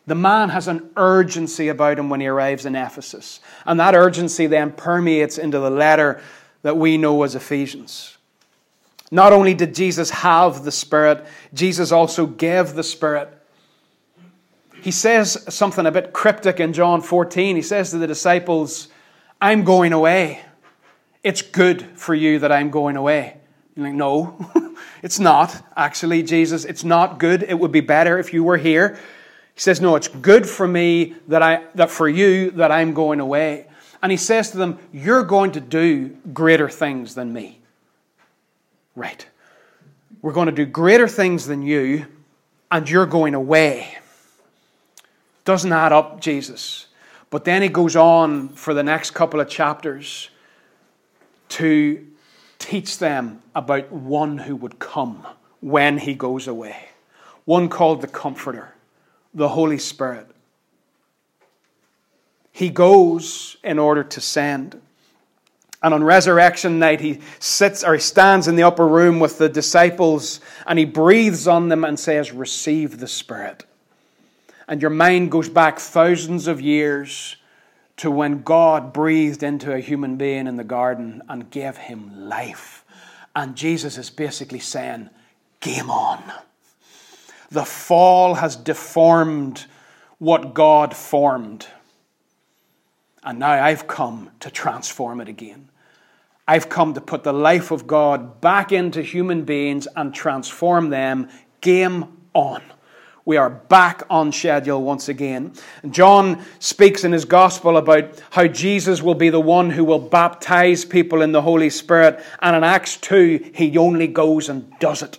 The 0.06 0.16
man 0.16 0.48
has 0.48 0.66
an 0.66 0.90
urgency 0.96 1.68
about 1.68 1.98
him 1.98 2.10
when 2.10 2.20
he 2.20 2.26
arrives 2.26 2.66
in 2.66 2.74
Ephesus. 2.74 3.38
And 3.66 3.78
that 3.78 3.94
urgency 3.94 4.48
then 4.48 4.72
permeates 4.72 5.38
into 5.38 5.60
the 5.60 5.70
letter 5.70 6.20
that 6.62 6.76
we 6.76 6.98
know 6.98 7.22
as 7.22 7.36
Ephesians. 7.36 8.16
Not 9.10 9.32
only 9.32 9.54
did 9.54 9.74
Jesus 9.74 10.10
have 10.10 10.64
the 10.64 10.72
Spirit, 10.72 11.24
Jesus 11.52 11.92
also 11.92 12.26
gave 12.26 12.74
the 12.74 12.82
Spirit. 12.82 13.33
He 14.84 14.90
says 14.90 15.42
something 15.48 15.86
a 15.86 15.90
bit 15.90 16.12
cryptic 16.12 16.60
in 16.60 16.74
John 16.74 17.00
14. 17.00 17.56
He 17.56 17.62
says 17.62 17.92
to 17.92 17.96
the 17.96 18.06
disciples, 18.06 18.88
I'm 19.40 19.64
going 19.64 19.94
away. 19.94 20.42
It's 21.22 21.40
good 21.40 21.80
for 21.94 22.14
you 22.14 22.40
that 22.40 22.52
I'm 22.52 22.68
going 22.68 22.98
away. 22.98 23.38
You're 23.74 23.86
like, 23.86 23.94
no, 23.94 24.76
it's 25.02 25.18
not. 25.18 25.58
Actually, 25.74 26.22
Jesus, 26.22 26.66
it's 26.66 26.84
not 26.84 27.18
good. 27.18 27.44
It 27.44 27.58
would 27.58 27.72
be 27.72 27.80
better 27.80 28.18
if 28.18 28.34
you 28.34 28.44
were 28.44 28.58
here. 28.58 28.96
He 29.54 29.60
says, 29.60 29.80
no, 29.80 29.96
it's 29.96 30.08
good 30.08 30.46
for 30.46 30.68
me 30.68 31.14
that 31.28 31.42
I, 31.42 31.64
that 31.76 31.88
for 31.88 32.06
you 32.06 32.50
that 32.50 32.70
I'm 32.70 32.92
going 32.92 33.20
away. 33.20 33.68
And 34.02 34.12
he 34.12 34.18
says 34.18 34.50
to 34.50 34.58
them, 34.58 34.78
you're 34.92 35.24
going 35.24 35.52
to 35.52 35.60
do 35.60 36.10
greater 36.34 36.68
things 36.68 37.14
than 37.14 37.32
me. 37.32 37.58
Right. 38.94 39.26
We're 40.20 40.34
going 40.34 40.48
to 40.48 40.52
do 40.52 40.66
greater 40.66 41.08
things 41.08 41.46
than 41.46 41.62
you, 41.62 42.04
and 42.70 42.86
you're 42.90 43.06
going 43.06 43.32
away. 43.32 43.96
Doesn't 45.44 45.72
add 45.72 45.92
up, 45.92 46.20
Jesus. 46.20 46.86
But 47.30 47.44
then 47.44 47.62
he 47.62 47.68
goes 47.68 47.96
on 47.96 48.50
for 48.50 48.74
the 48.74 48.82
next 48.82 49.10
couple 49.10 49.40
of 49.40 49.48
chapters 49.48 50.30
to 51.50 52.06
teach 52.58 52.98
them 52.98 53.42
about 53.54 53.92
one 53.92 54.38
who 54.38 54.56
would 54.56 54.78
come 54.78 55.26
when 55.60 55.98
he 55.98 56.14
goes 56.14 56.48
away. 56.48 56.88
One 57.44 57.68
called 57.68 58.00
the 58.00 58.06
Comforter, 58.06 58.74
the 59.34 59.48
Holy 59.48 59.78
Spirit. 59.78 60.28
He 62.52 62.70
goes 62.70 63.56
in 63.62 63.78
order 63.78 64.04
to 64.04 64.20
send. 64.20 64.80
And 65.82 65.92
on 65.92 66.02
resurrection 66.02 66.78
night, 66.78 67.00
he 67.00 67.20
sits 67.40 67.84
or 67.84 67.94
he 67.94 68.00
stands 68.00 68.48
in 68.48 68.56
the 68.56 68.62
upper 68.62 68.86
room 68.86 69.20
with 69.20 69.36
the 69.36 69.48
disciples 69.48 70.40
and 70.66 70.78
he 70.78 70.84
breathes 70.84 71.46
on 71.46 71.68
them 71.68 71.84
and 71.84 71.98
says, 71.98 72.32
Receive 72.32 72.98
the 72.98 73.08
Spirit. 73.08 73.64
And 74.66 74.80
your 74.80 74.90
mind 74.90 75.30
goes 75.30 75.48
back 75.48 75.78
thousands 75.78 76.46
of 76.46 76.60
years 76.60 77.36
to 77.98 78.10
when 78.10 78.42
God 78.42 78.92
breathed 78.92 79.42
into 79.42 79.72
a 79.72 79.80
human 79.80 80.16
being 80.16 80.46
in 80.46 80.56
the 80.56 80.64
garden 80.64 81.22
and 81.28 81.50
gave 81.50 81.76
him 81.76 82.28
life. 82.28 82.84
And 83.36 83.56
Jesus 83.56 83.98
is 83.98 84.10
basically 84.10 84.58
saying, 84.60 85.10
Game 85.60 85.90
on. 85.90 86.22
The 87.50 87.64
fall 87.64 88.34
has 88.34 88.56
deformed 88.56 89.66
what 90.18 90.54
God 90.54 90.94
formed. 90.94 91.66
And 93.22 93.38
now 93.38 93.52
I've 93.52 93.86
come 93.86 94.30
to 94.40 94.50
transform 94.50 95.20
it 95.20 95.28
again. 95.28 95.70
I've 96.46 96.68
come 96.68 96.92
to 96.94 97.00
put 97.00 97.24
the 97.24 97.32
life 97.32 97.70
of 97.70 97.86
God 97.86 98.40
back 98.40 98.72
into 98.72 99.00
human 99.00 99.44
beings 99.44 99.88
and 99.96 100.14
transform 100.14 100.90
them. 100.90 101.28
Game 101.62 102.18
on. 102.34 102.62
We 103.26 103.38
are 103.38 103.48
back 103.48 104.02
on 104.10 104.32
schedule 104.32 104.82
once 104.82 105.08
again. 105.08 105.54
John 105.90 106.44
speaks 106.58 107.04
in 107.04 107.12
his 107.12 107.24
gospel 107.24 107.78
about 107.78 108.20
how 108.30 108.46
Jesus 108.46 109.00
will 109.00 109.14
be 109.14 109.30
the 109.30 109.40
one 109.40 109.70
who 109.70 109.82
will 109.82 109.98
baptize 109.98 110.84
people 110.84 111.22
in 111.22 111.32
the 111.32 111.40
Holy 111.40 111.70
Spirit. 111.70 112.22
And 112.42 112.54
in 112.54 112.62
Acts 112.62 112.98
2, 112.98 113.52
he 113.54 113.78
only 113.78 114.08
goes 114.08 114.50
and 114.50 114.70
does 114.78 115.02
it. 115.02 115.18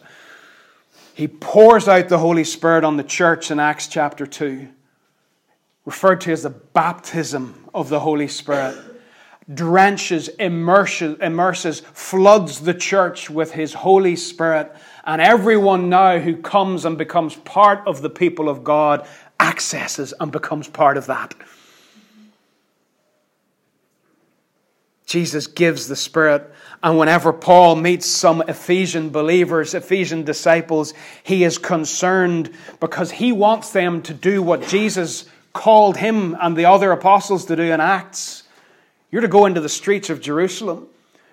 he 1.15 1.27
pours 1.27 1.87
out 1.87 2.09
the 2.09 2.19
Holy 2.19 2.43
Spirit 2.43 2.83
on 2.83 2.97
the 2.97 3.03
church 3.03 3.49
in 3.49 3.59
Acts 3.59 3.87
chapter 3.87 4.27
2, 4.27 4.67
referred 5.85 6.21
to 6.21 6.31
as 6.31 6.43
the 6.43 6.49
baptism 6.49 7.69
of 7.73 7.89
the 7.89 8.01
Holy 8.01 8.27
Spirit, 8.27 8.77
drenches, 9.51 10.27
immerses, 10.27 11.17
immerses, 11.21 11.79
floods 11.79 12.59
the 12.59 12.73
church 12.73 13.29
with 13.29 13.53
his 13.53 13.73
Holy 13.73 14.15
Spirit. 14.15 14.75
And 15.05 15.21
everyone 15.21 15.89
now 15.89 16.19
who 16.19 16.35
comes 16.35 16.83
and 16.83 16.97
becomes 16.97 17.35
part 17.35 17.85
of 17.85 18.01
the 18.01 18.09
people 18.09 18.49
of 18.49 18.63
God 18.63 19.07
accesses 19.39 20.13
and 20.19 20.31
becomes 20.31 20.67
part 20.67 20.97
of 20.97 21.05
that. 21.07 21.35
Jesus 25.05 25.45
gives 25.47 25.87
the 25.87 25.95
Spirit. 25.95 26.51
And 26.81 26.97
whenever 26.97 27.31
Paul 27.31 27.75
meets 27.75 28.07
some 28.07 28.41
Ephesian 28.47 29.11
believers, 29.11 29.73
Ephesian 29.73 30.23
disciples, 30.23 30.93
he 31.23 31.43
is 31.43 31.57
concerned 31.57 32.51
because 32.79 33.11
he 33.11 33.31
wants 33.31 33.71
them 33.71 34.01
to 34.03 34.13
do 34.13 34.41
what 34.41 34.67
Jesus 34.67 35.25
called 35.53 35.97
him 35.97 36.35
and 36.41 36.57
the 36.57 36.65
other 36.65 36.91
apostles 36.91 37.45
to 37.45 37.55
do 37.55 37.63
in 37.63 37.79
Acts. 37.79 38.43
You're 39.11 39.21
to 39.21 39.27
go 39.27 39.45
into 39.45 39.61
the 39.61 39.69
streets 39.69 40.09
of 40.09 40.19
Jerusalem. 40.19 40.87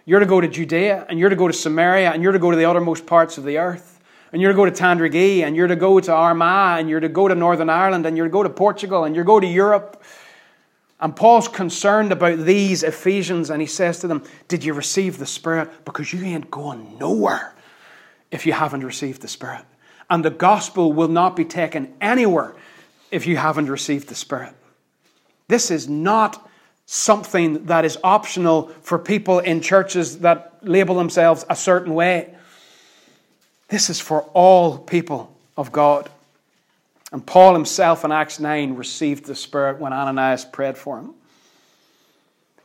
You're 0.05 0.21
to 0.21 0.27
go 0.27 0.41
to 0.41 0.49
Judea, 0.49 1.07
and 1.09 1.19
you're 1.19 1.31
to 1.31 1.37
go 1.37 1.47
to 1.47 1.53
Samaria, 1.55 2.11
and 2.11 2.23
you're 2.23 2.33
to 2.33 2.39
go 2.39 2.51
to 2.51 2.57
the 2.57 2.65
uttermost 2.65 3.07
parts 3.07 3.39
of 3.39 3.45
the 3.45 3.59
earth. 3.59 4.01
And 4.33 4.41
you're 4.41 4.53
to 4.53 4.57
go 4.57 4.65
to 4.65 4.71
Tandragee, 4.71 5.45
and 5.45 5.55
you're 5.55 5.69
to 5.69 5.77
go 5.77 6.01
to 6.01 6.13
Armagh, 6.13 6.81
and 6.81 6.89
you're 6.89 7.01
to 7.01 7.09
go 7.09 7.29
to 7.29 7.35
Northern 7.35 7.71
Ireland, 7.71 8.07
and 8.07 8.17
you're 8.17 8.27
to 8.27 8.33
go 8.33 8.43
to 8.43 8.51
Portugal, 8.51 9.05
and 9.05 9.15
you're 9.15 9.25
to 9.25 9.29
go 9.29 9.39
to 9.39 9.47
Europe. 9.47 10.03
And 11.01 11.15
Paul's 11.15 11.49
concerned 11.49 12.13
about 12.13 12.39
these 12.39 12.83
Ephesians, 12.83 13.51
and 13.51 13.61
he 13.61 13.67
says 13.67 14.01
to 14.01 14.09
them, 14.09 14.25
Did 14.49 14.65
you 14.65 14.73
receive 14.73 15.19
the 15.19 15.27
Spirit? 15.27 15.85
Because 15.85 16.13
you 16.13 16.25
ain't 16.25 16.51
going 16.51 16.97
nowhere 16.99 17.55
if 18.31 18.47
you 18.47 18.53
haven't 18.53 18.85
received 18.85 19.21
the 19.21 19.29
Spirit. 19.29 19.65
And 20.09 20.25
the 20.25 20.31
gospel 20.31 20.93
will 20.93 21.09
not 21.09 21.37
be 21.37 21.45
taken 21.45 21.93
anywhere 22.01 22.55
if 23.11 23.27
you 23.27 23.37
haven't 23.37 23.69
received 23.69 24.09
the 24.09 24.15
Spirit. 24.15 24.55
This 25.49 25.71
is 25.71 25.89
not 25.89 26.49
something 26.93 27.65
that 27.65 27.87
is 27.87 27.97
optional 28.05 28.69
for 28.83 28.99
people 28.99 29.39
in 29.39 29.63
churches 29.63 30.19
that 30.19 30.59
label 30.61 30.95
themselves 30.95 31.43
a 31.49 31.57
certain 31.57 31.95
way. 31.95 32.35
This 33.69 33.89
is 33.89 33.99
for 33.99 34.25
all 34.35 34.77
people 34.77 35.35
of 35.57 35.73
God. 35.73 36.11
And 37.11 37.25
Paul 37.25 37.55
himself 37.55 38.05
in 38.05 38.13
Acts 38.13 38.39
9 38.39 38.75
received 38.75 39.25
the 39.25 39.35
Spirit 39.35 39.81
when 39.81 39.95
Ananias 39.95 40.45
prayed 40.45 40.77
for 40.77 40.99
him. 40.99 41.15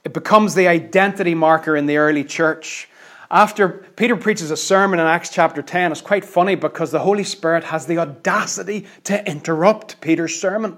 It 0.03 0.11
becomes 0.11 0.55
the 0.55 0.67
identity 0.67 1.33
marker 1.33 1.77
in 1.77 1.85
the 1.85 1.95
early 1.95 2.25
church. 2.25 2.89
After 3.31 3.69
Peter 3.69 4.17
preaches 4.17 4.51
a 4.51 4.57
sermon 4.57 4.99
in 4.99 5.05
Acts 5.05 5.29
chapter 5.29 5.61
10, 5.61 5.93
it's 5.93 6.01
quite 6.01 6.25
funny 6.25 6.55
because 6.55 6.91
the 6.91 6.99
Holy 6.99 7.23
Spirit 7.23 7.63
has 7.63 7.85
the 7.85 7.99
audacity 7.99 8.87
to 9.05 9.25
interrupt 9.25 10.01
Peter's 10.01 10.37
sermon. 10.37 10.77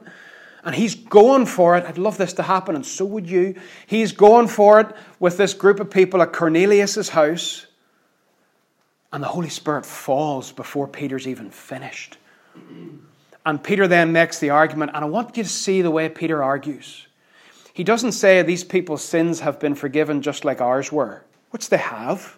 And 0.63 0.75
he's 0.75 0.95
going 0.95 1.45
for 1.45 1.77
it. 1.77 1.85
I'd 1.85 1.97
love 1.97 2.17
this 2.17 2.33
to 2.33 2.43
happen, 2.43 2.75
and 2.75 2.85
so 2.85 3.05
would 3.05 3.29
you. 3.29 3.55
He's 3.87 4.11
going 4.11 4.47
for 4.47 4.79
it 4.81 4.87
with 5.19 5.37
this 5.37 5.53
group 5.53 5.79
of 5.79 5.89
people 5.89 6.21
at 6.21 6.33
Cornelius' 6.33 7.09
house. 7.09 7.65
And 9.11 9.23
the 9.23 9.27
Holy 9.27 9.49
Spirit 9.49 9.85
falls 9.85 10.51
before 10.51 10.87
Peter's 10.87 11.27
even 11.27 11.49
finished. 11.49 12.17
And 13.45 13.63
Peter 13.63 13.87
then 13.87 14.11
makes 14.11 14.39
the 14.39 14.49
argument, 14.49 14.91
and 14.93 15.03
I 15.03 15.07
want 15.07 15.37
you 15.37 15.43
to 15.43 15.49
see 15.49 15.81
the 15.81 15.91
way 15.91 16.09
Peter 16.09 16.43
argues. 16.43 17.07
He 17.73 17.83
doesn't 17.83 18.11
say 18.11 18.41
these 18.41 18.65
people's 18.65 19.03
sins 19.03 19.39
have 19.39 19.59
been 19.59 19.75
forgiven 19.75 20.21
just 20.21 20.43
like 20.43 20.59
ours 20.59 20.91
were, 20.91 21.23
which 21.51 21.69
they 21.69 21.77
have. 21.77 22.37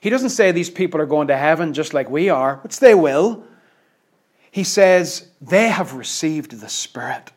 He 0.00 0.10
doesn't 0.10 0.30
say 0.30 0.50
these 0.50 0.70
people 0.70 1.00
are 1.00 1.06
going 1.06 1.28
to 1.28 1.36
heaven 1.36 1.72
just 1.72 1.94
like 1.94 2.10
we 2.10 2.28
are, 2.28 2.56
which 2.56 2.80
they 2.80 2.94
will. 2.94 3.44
He 4.58 4.64
says 4.64 5.28
they 5.40 5.68
have 5.68 5.92
received 5.92 6.58
the 6.58 6.68
Spirit 6.68 7.30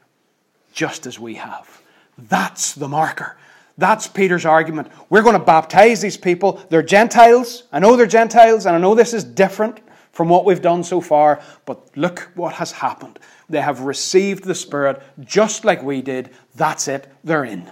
just 0.73 1.05
as 1.05 1.19
we 1.19 1.35
have. 1.35 1.83
That's 2.17 2.73
the 2.73 2.87
marker. 2.87 3.37
That's 3.77 4.07
Peter's 4.07 4.43
argument. 4.43 4.87
We're 5.11 5.21
going 5.21 5.37
to 5.37 5.45
baptize 5.45 6.01
these 6.01 6.17
people. 6.17 6.59
They're 6.69 6.81
Gentiles. 6.81 7.65
I 7.71 7.77
know 7.77 7.95
they're 7.95 8.07
Gentiles, 8.07 8.65
and 8.65 8.75
I 8.75 8.79
know 8.79 8.95
this 8.95 9.13
is 9.13 9.23
different 9.23 9.81
from 10.11 10.29
what 10.29 10.45
we've 10.45 10.63
done 10.63 10.83
so 10.83 10.99
far, 10.99 11.43
but 11.67 11.95
look 11.95 12.31
what 12.33 12.55
has 12.55 12.71
happened. 12.71 13.19
They 13.47 13.61
have 13.61 13.81
received 13.81 14.43
the 14.43 14.55
Spirit 14.55 14.99
just 15.19 15.63
like 15.63 15.83
we 15.83 16.01
did. 16.01 16.31
That's 16.55 16.87
it, 16.87 17.07
they're 17.23 17.45
in. 17.45 17.69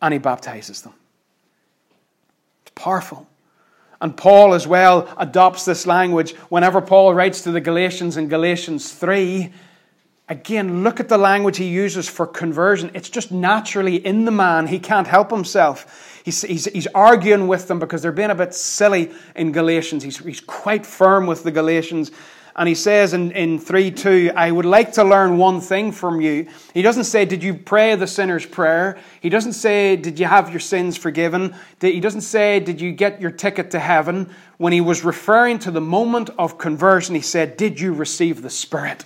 And 0.00 0.12
he 0.12 0.18
baptizes 0.18 0.82
them. 0.82 0.94
It's 2.62 2.72
powerful. 2.76 3.26
And 4.02 4.16
Paul 4.16 4.52
as 4.52 4.66
well 4.66 5.08
adopts 5.16 5.64
this 5.64 5.86
language 5.86 6.32
whenever 6.48 6.80
Paul 6.80 7.14
writes 7.14 7.42
to 7.42 7.52
the 7.52 7.60
Galatians 7.60 8.16
in 8.16 8.28
Galatians 8.28 8.92
3. 8.92 9.52
Again, 10.28 10.82
look 10.82 10.98
at 10.98 11.08
the 11.08 11.16
language 11.16 11.56
he 11.56 11.68
uses 11.68 12.08
for 12.08 12.26
conversion. 12.26 12.90
It's 12.94 13.08
just 13.08 13.30
naturally 13.30 14.04
in 14.04 14.24
the 14.24 14.32
man. 14.32 14.66
He 14.66 14.80
can't 14.80 15.06
help 15.06 15.30
himself. 15.30 16.20
He's, 16.24 16.42
he's, 16.42 16.64
he's 16.64 16.88
arguing 16.88 17.46
with 17.46 17.68
them 17.68 17.78
because 17.78 18.02
they're 18.02 18.10
being 18.10 18.30
a 18.30 18.34
bit 18.34 18.54
silly 18.54 19.12
in 19.36 19.52
Galatians. 19.52 20.02
He's, 20.02 20.18
he's 20.18 20.40
quite 20.40 20.84
firm 20.84 21.28
with 21.28 21.44
the 21.44 21.52
Galatians. 21.52 22.10
And 22.54 22.68
he 22.68 22.74
says 22.74 23.14
in, 23.14 23.30
in 23.32 23.58
3 23.58 23.90
2, 23.90 24.32
I 24.36 24.50
would 24.50 24.66
like 24.66 24.92
to 24.94 25.04
learn 25.04 25.38
one 25.38 25.60
thing 25.60 25.90
from 25.90 26.20
you. 26.20 26.48
He 26.74 26.82
doesn't 26.82 27.04
say, 27.04 27.24
Did 27.24 27.42
you 27.42 27.54
pray 27.54 27.94
the 27.94 28.06
sinner's 28.06 28.44
prayer? 28.44 28.98
He 29.20 29.30
doesn't 29.30 29.54
say, 29.54 29.96
Did 29.96 30.18
you 30.18 30.26
have 30.26 30.50
your 30.50 30.60
sins 30.60 30.96
forgiven? 30.96 31.54
He 31.80 32.00
doesn't 32.00 32.20
say, 32.22 32.60
Did 32.60 32.80
you 32.80 32.92
get 32.92 33.20
your 33.20 33.30
ticket 33.30 33.70
to 33.70 33.78
heaven? 33.78 34.34
When 34.58 34.72
he 34.72 34.82
was 34.82 35.02
referring 35.02 35.60
to 35.60 35.70
the 35.70 35.80
moment 35.80 36.30
of 36.38 36.58
conversion, 36.58 37.14
he 37.14 37.22
said, 37.22 37.56
Did 37.56 37.80
you 37.80 37.94
receive 37.94 38.42
the 38.42 38.50
Spirit? 38.50 39.04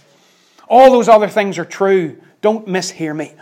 All 0.68 0.90
those 0.90 1.08
other 1.08 1.28
things 1.28 1.58
are 1.58 1.64
true. 1.64 2.20
Don't 2.40 2.66
mishear 2.66 3.14
me. 3.14 3.32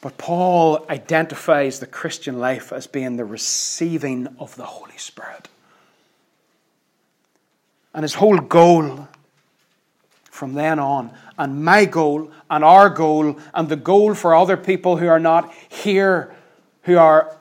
But 0.00 0.18
Paul 0.18 0.86
identifies 0.88 1.80
the 1.80 1.86
Christian 1.86 2.38
life 2.38 2.72
as 2.72 2.86
being 2.86 3.16
the 3.16 3.24
receiving 3.24 4.28
of 4.38 4.54
the 4.56 4.64
Holy 4.64 4.96
Spirit. 4.96 5.48
And 7.96 8.02
his 8.02 8.14
whole 8.14 8.36
goal 8.36 9.08
from 10.30 10.52
then 10.52 10.78
on, 10.78 11.10
and 11.38 11.64
my 11.64 11.86
goal, 11.86 12.30
and 12.50 12.62
our 12.62 12.90
goal, 12.90 13.38
and 13.54 13.68
the 13.70 13.76
goal 13.76 14.14
for 14.14 14.34
other 14.34 14.58
people 14.58 14.98
who 14.98 15.08
are 15.08 15.18
not 15.18 15.52
here, 15.70 16.34
who 16.82 16.98
are 16.98 17.34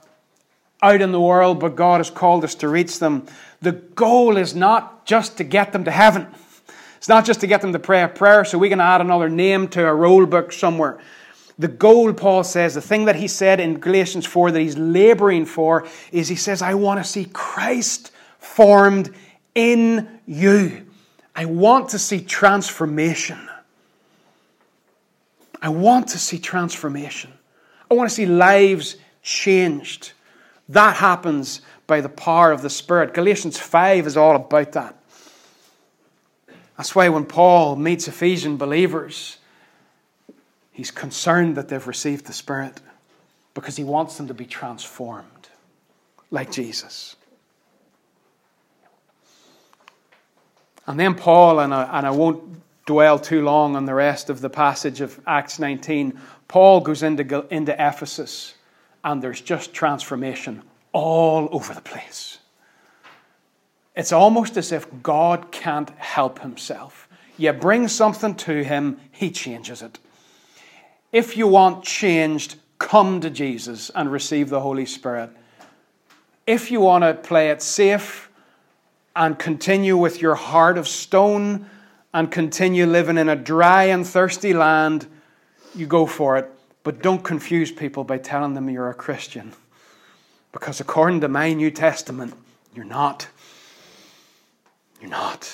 out 0.82 1.02
in 1.02 1.12
the 1.12 1.20
world, 1.20 1.60
but 1.60 1.76
God 1.76 1.98
has 1.98 2.10
called 2.10 2.46
us 2.46 2.56
to 2.56 2.70
reach 2.70 3.00
them. 3.00 3.28
The 3.62 3.74
goal 3.74 4.38
is 4.38 4.56
not 4.56 5.06
just 5.06 5.38
to 5.38 5.44
get 5.44 5.74
them 5.74 5.84
to 5.84 5.92
heaven. 5.92 6.28
It's 6.98 7.10
not 7.10 7.26
just 7.26 7.42
to 7.42 7.48
get 7.48 7.60
them 7.60 7.74
to 7.74 7.80
pray 7.80 8.02
a 8.02 8.08
prayer 8.08 8.46
so 8.46 8.58
we 8.58 8.70
can 8.70 8.80
add 8.80 9.02
another 9.02 9.30
name 9.30 9.68
to 9.70 9.86
a 9.86 9.94
roll 9.94 10.26
book 10.26 10.54
somewhere. 10.54 11.00
The 11.60 11.68
goal, 11.68 12.14
Paul 12.14 12.46
says, 12.46 12.76
the 12.76 12.82
thing 12.82 13.06
that 13.06 13.18
he 13.18 13.28
said 13.28 13.60
in 13.60 13.80
Galatians 13.80 14.26
4 14.26 14.52
that 14.52 14.60
he's 14.62 14.78
laboring 14.78 15.46
for 15.46 15.86
is 16.14 16.30
he 16.30 16.36
says, 16.36 16.62
I 16.62 16.76
want 16.76 17.04
to 17.04 17.10
see 17.10 17.26
Christ 17.26 18.12
formed 18.40 19.14
in 19.56 20.20
you. 20.26 20.86
I 21.36 21.46
want 21.46 21.90
to 21.90 22.00
see 22.00 22.22
transformation. 22.22 23.50
I 25.62 25.70
want 25.70 26.10
to 26.10 26.20
see 26.20 26.38
transformation. 26.38 27.34
I 27.90 27.96
want 27.96 28.10
to 28.10 28.16
see 28.16 28.26
lives 28.26 28.98
changed. 29.24 30.12
That 30.70 30.98
happens 30.98 31.62
by 31.88 32.02
the 32.02 32.10
power 32.10 32.52
of 32.52 32.62
the 32.62 32.70
Spirit. 32.70 33.14
Galatians 33.14 33.58
5 33.58 34.06
is 34.06 34.18
all 34.18 34.36
about 34.36 34.74
that. 34.74 34.96
That's 36.78 36.94
why 36.94 37.10
when 37.10 37.26
Paul 37.26 37.76
meets 37.76 38.08
Ephesian 38.08 38.58
believers, 38.58 39.38
He's 40.76 40.92
concerned 40.92 41.56
that 41.56 41.70
they've 41.70 41.88
received 41.88 42.26
the 42.26 42.34
Spirit 42.34 42.82
because 43.54 43.78
he 43.78 43.86
wants 43.86 44.18
them 44.18 44.28
to 44.28 44.34
be 44.34 44.46
transformed 44.46 45.48
like 46.32 46.52
Jesus. 46.52 47.16
And 50.88 51.00
then 51.00 51.16
Paul, 51.16 51.60
and 51.60 51.74
I, 51.74 51.98
and 51.98 52.06
I 52.06 52.12
won't 52.12 52.62
dwell 52.86 53.18
too 53.18 53.44
long 53.44 53.76
on 53.76 53.86
the 53.86 53.94
rest 53.94 54.30
of 54.30 54.42
the 54.42 54.50
passage 54.50 55.02
of 55.02 55.20
Acts 55.26 55.60
19, 55.60 56.20
Paul 56.48 56.82
goes 56.82 57.02
into, 57.02 57.46
into 57.50 57.74
Ephesus, 57.74 58.54
and 59.04 59.22
there's 59.22 59.42
just 59.42 59.74
transformation 59.74 60.62
all 60.94 61.50
over 61.52 61.74
the 61.74 61.82
place. 61.82 62.38
It's 63.96 64.12
almost 64.12 64.58
as 64.58 64.72
if 64.72 64.88
God 65.02 65.52
can't 65.52 65.90
help 65.92 66.40
himself. 66.40 67.08
You 67.38 67.54
bring 67.54 67.88
something 67.88 68.36
to 68.36 68.64
him, 68.64 69.00
he 69.12 69.32
changes 69.32 69.82
it. 69.82 70.00
If 71.12 71.38
you 71.38 71.48
want 71.48 71.84
changed, 71.84 72.56
come 72.78 73.22
to 73.22 73.30
Jesus 73.30 73.90
and 73.96 74.12
receive 74.12 74.50
the 74.50 74.60
Holy 74.60 74.86
Spirit. 74.86 75.30
If 76.46 76.72
you 76.72 76.82
want 76.82 77.04
to 77.04 77.14
play 77.14 77.50
it 77.50 77.62
safe 77.62 78.25
and 79.16 79.40
continue 79.40 79.96
with 79.98 80.22
your 80.22 80.36
heart 80.36 80.78
of 80.78 80.88
stone 80.88 81.70
and 82.14 82.32
continue 82.32 82.86
living 82.86 83.18
in 83.18 83.30
a 83.30 83.36
dry 83.36 83.86
and 83.86 84.06
thirsty 84.06 84.54
land, 84.54 85.08
you 85.74 85.88
go 85.88 86.06
for 86.06 86.38
it. 86.38 86.50
But 86.84 87.02
don't 87.02 87.24
confuse 87.24 87.72
people 87.72 88.04
by 88.04 88.18
telling 88.18 88.54
them 88.54 88.70
you're 88.70 88.90
a 88.90 88.94
Christian. 88.94 89.54
Because 90.52 90.80
according 90.80 91.22
to 91.22 91.28
my 91.28 91.54
New 91.54 91.72
Testament, 91.72 92.34
you're 92.74 92.86
not. 92.86 93.28
You're 95.02 95.10
not. 95.10 95.54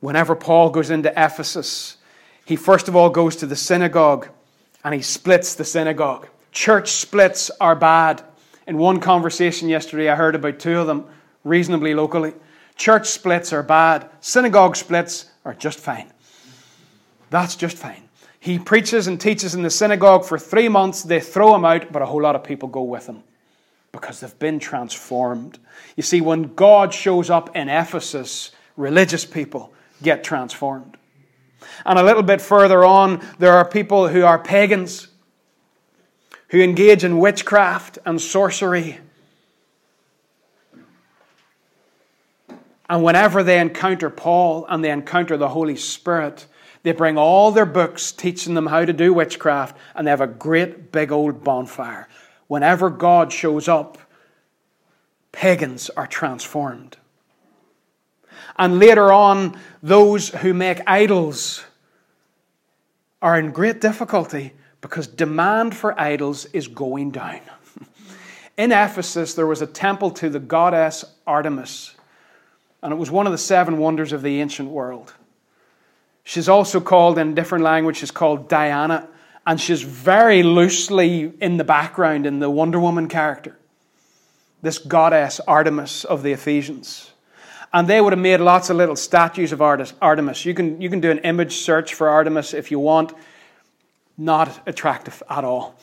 Whenever 0.00 0.34
Paul 0.34 0.70
goes 0.70 0.90
into 0.90 1.10
Ephesus, 1.10 1.98
he 2.44 2.56
first 2.56 2.88
of 2.88 2.96
all 2.96 3.10
goes 3.10 3.36
to 3.36 3.46
the 3.46 3.54
synagogue 3.54 4.28
and 4.82 4.94
he 4.94 5.02
splits 5.02 5.54
the 5.54 5.64
synagogue. 5.64 6.26
Church 6.50 6.90
splits 6.90 7.50
are 7.60 7.76
bad. 7.76 8.22
In 8.66 8.78
one 8.78 9.00
conversation 9.00 9.68
yesterday, 9.68 10.08
I 10.08 10.16
heard 10.16 10.34
about 10.34 10.58
two 10.58 10.78
of 10.78 10.86
them 10.86 11.06
reasonably 11.44 11.94
locally. 11.94 12.34
Church 12.76 13.08
splits 13.08 13.52
are 13.52 13.62
bad, 13.62 14.08
synagogue 14.20 14.76
splits 14.76 15.26
are 15.44 15.54
just 15.54 15.78
fine. 15.78 16.10
That's 17.30 17.56
just 17.56 17.76
fine. 17.76 18.08
He 18.40 18.58
preaches 18.58 19.06
and 19.06 19.20
teaches 19.20 19.54
in 19.54 19.62
the 19.62 19.70
synagogue 19.70 20.24
for 20.24 20.38
three 20.38 20.68
months. 20.68 21.02
They 21.02 21.20
throw 21.20 21.54
him 21.54 21.64
out, 21.64 21.92
but 21.92 22.02
a 22.02 22.06
whole 22.06 22.22
lot 22.22 22.34
of 22.34 22.42
people 22.42 22.68
go 22.68 22.82
with 22.82 23.06
him 23.06 23.22
because 23.92 24.20
they've 24.20 24.38
been 24.38 24.58
transformed. 24.58 25.58
You 25.96 26.02
see, 26.02 26.20
when 26.20 26.54
God 26.54 26.92
shows 26.92 27.30
up 27.30 27.54
in 27.54 27.68
Ephesus, 27.68 28.50
religious 28.76 29.24
people 29.24 29.72
get 30.02 30.24
transformed. 30.24 30.96
And 31.86 31.98
a 31.98 32.02
little 32.02 32.22
bit 32.22 32.40
further 32.40 32.84
on, 32.84 33.24
there 33.38 33.52
are 33.52 33.64
people 33.64 34.08
who 34.08 34.24
are 34.24 34.38
pagans, 34.38 35.08
who 36.48 36.60
engage 36.60 37.04
in 37.04 37.18
witchcraft 37.18 37.98
and 38.04 38.20
sorcery. 38.20 38.98
And 42.92 43.02
whenever 43.02 43.42
they 43.42 43.58
encounter 43.58 44.10
Paul 44.10 44.66
and 44.68 44.84
they 44.84 44.90
encounter 44.90 45.38
the 45.38 45.48
Holy 45.48 45.76
Spirit, 45.76 46.44
they 46.82 46.92
bring 46.92 47.16
all 47.16 47.50
their 47.50 47.64
books 47.64 48.12
teaching 48.12 48.52
them 48.52 48.66
how 48.66 48.84
to 48.84 48.92
do 48.92 49.14
witchcraft, 49.14 49.78
and 49.94 50.06
they 50.06 50.10
have 50.10 50.20
a 50.20 50.26
great 50.26 50.92
big 50.92 51.10
old 51.10 51.42
bonfire. 51.42 52.06
Whenever 52.48 52.90
God 52.90 53.32
shows 53.32 53.66
up, 53.66 53.96
pagans 55.32 55.88
are 55.88 56.06
transformed. 56.06 56.98
And 58.58 58.78
later 58.78 59.10
on, 59.10 59.58
those 59.82 60.28
who 60.28 60.52
make 60.52 60.82
idols 60.86 61.64
are 63.22 63.38
in 63.38 63.52
great 63.52 63.80
difficulty 63.80 64.52
because 64.82 65.06
demand 65.06 65.74
for 65.74 65.98
idols 65.98 66.44
is 66.52 66.68
going 66.68 67.12
down. 67.12 67.40
in 68.58 68.70
Ephesus, 68.70 69.32
there 69.32 69.46
was 69.46 69.62
a 69.62 69.66
temple 69.66 70.10
to 70.10 70.28
the 70.28 70.40
goddess 70.40 71.06
Artemis 71.26 71.94
and 72.82 72.92
it 72.92 72.96
was 72.96 73.10
one 73.10 73.26
of 73.26 73.32
the 73.32 73.38
seven 73.38 73.78
wonders 73.78 74.12
of 74.12 74.22
the 74.22 74.40
ancient 74.40 74.68
world. 74.68 75.12
She's 76.24 76.48
also 76.48 76.80
called 76.80 77.18
in 77.18 77.34
different 77.34 77.64
languages 77.64 78.10
called 78.10 78.48
Diana, 78.48 79.08
and 79.46 79.60
she's 79.60 79.82
very 79.82 80.42
loosely 80.42 81.32
in 81.40 81.56
the 81.56 81.64
background 81.64 82.26
in 82.26 82.38
the 82.38 82.50
Wonder 82.50 82.78
Woman 82.78 83.08
character. 83.08 83.56
This 84.62 84.78
goddess 84.78 85.40
Artemis 85.40 86.04
of 86.04 86.22
the 86.22 86.32
Ephesians. 86.32 87.10
And 87.72 87.88
they 87.88 88.00
would 88.00 88.12
have 88.12 88.20
made 88.20 88.38
lots 88.38 88.70
of 88.70 88.76
little 88.76 88.96
statues 88.96 89.50
of 89.50 89.62
Artemis. 89.62 90.44
You 90.44 90.54
can, 90.54 90.80
you 90.80 90.90
can 90.90 91.00
do 91.00 91.10
an 91.10 91.18
image 91.18 91.56
search 91.56 91.94
for 91.94 92.08
Artemis 92.08 92.52
if 92.54 92.70
you 92.70 92.78
want. 92.78 93.12
Not 94.18 94.60
attractive 94.68 95.22
at 95.28 95.42
all. 95.42 95.74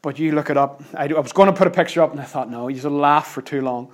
But 0.00 0.18
you 0.18 0.32
look 0.32 0.50
it 0.50 0.56
up. 0.56 0.82
I, 0.94 1.04
I 1.04 1.20
was 1.20 1.32
going 1.32 1.46
to 1.46 1.52
put 1.52 1.66
a 1.66 1.70
picture 1.70 2.02
up 2.02 2.12
and 2.12 2.20
I 2.20 2.24
thought, 2.24 2.50
no, 2.50 2.68
you'll 2.68 2.92
laugh 2.92 3.30
for 3.30 3.42
too 3.42 3.60
long. 3.60 3.92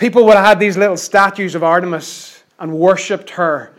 People 0.00 0.24
would 0.24 0.34
have 0.34 0.46
had 0.46 0.58
these 0.58 0.78
little 0.78 0.96
statues 0.96 1.54
of 1.54 1.62
Artemis 1.62 2.42
and 2.58 2.72
worshipped 2.72 3.28
her. 3.30 3.70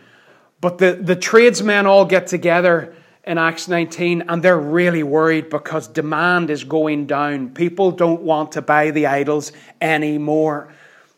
But 0.61 0.77
the, 0.77 0.93
the 0.93 1.15
tradesmen 1.15 1.87
all 1.87 2.05
get 2.05 2.27
together 2.27 2.93
in 3.23 3.39
Acts 3.39 3.67
19 3.67 4.25
and 4.27 4.43
they're 4.43 4.59
really 4.59 5.01
worried 5.01 5.49
because 5.49 5.87
demand 5.87 6.51
is 6.51 6.63
going 6.63 7.07
down. 7.07 7.49
People 7.49 7.89
don't 7.89 8.21
want 8.21 8.51
to 8.51 8.61
buy 8.61 8.91
the 8.91 9.07
idols 9.07 9.51
anymore 9.81 10.71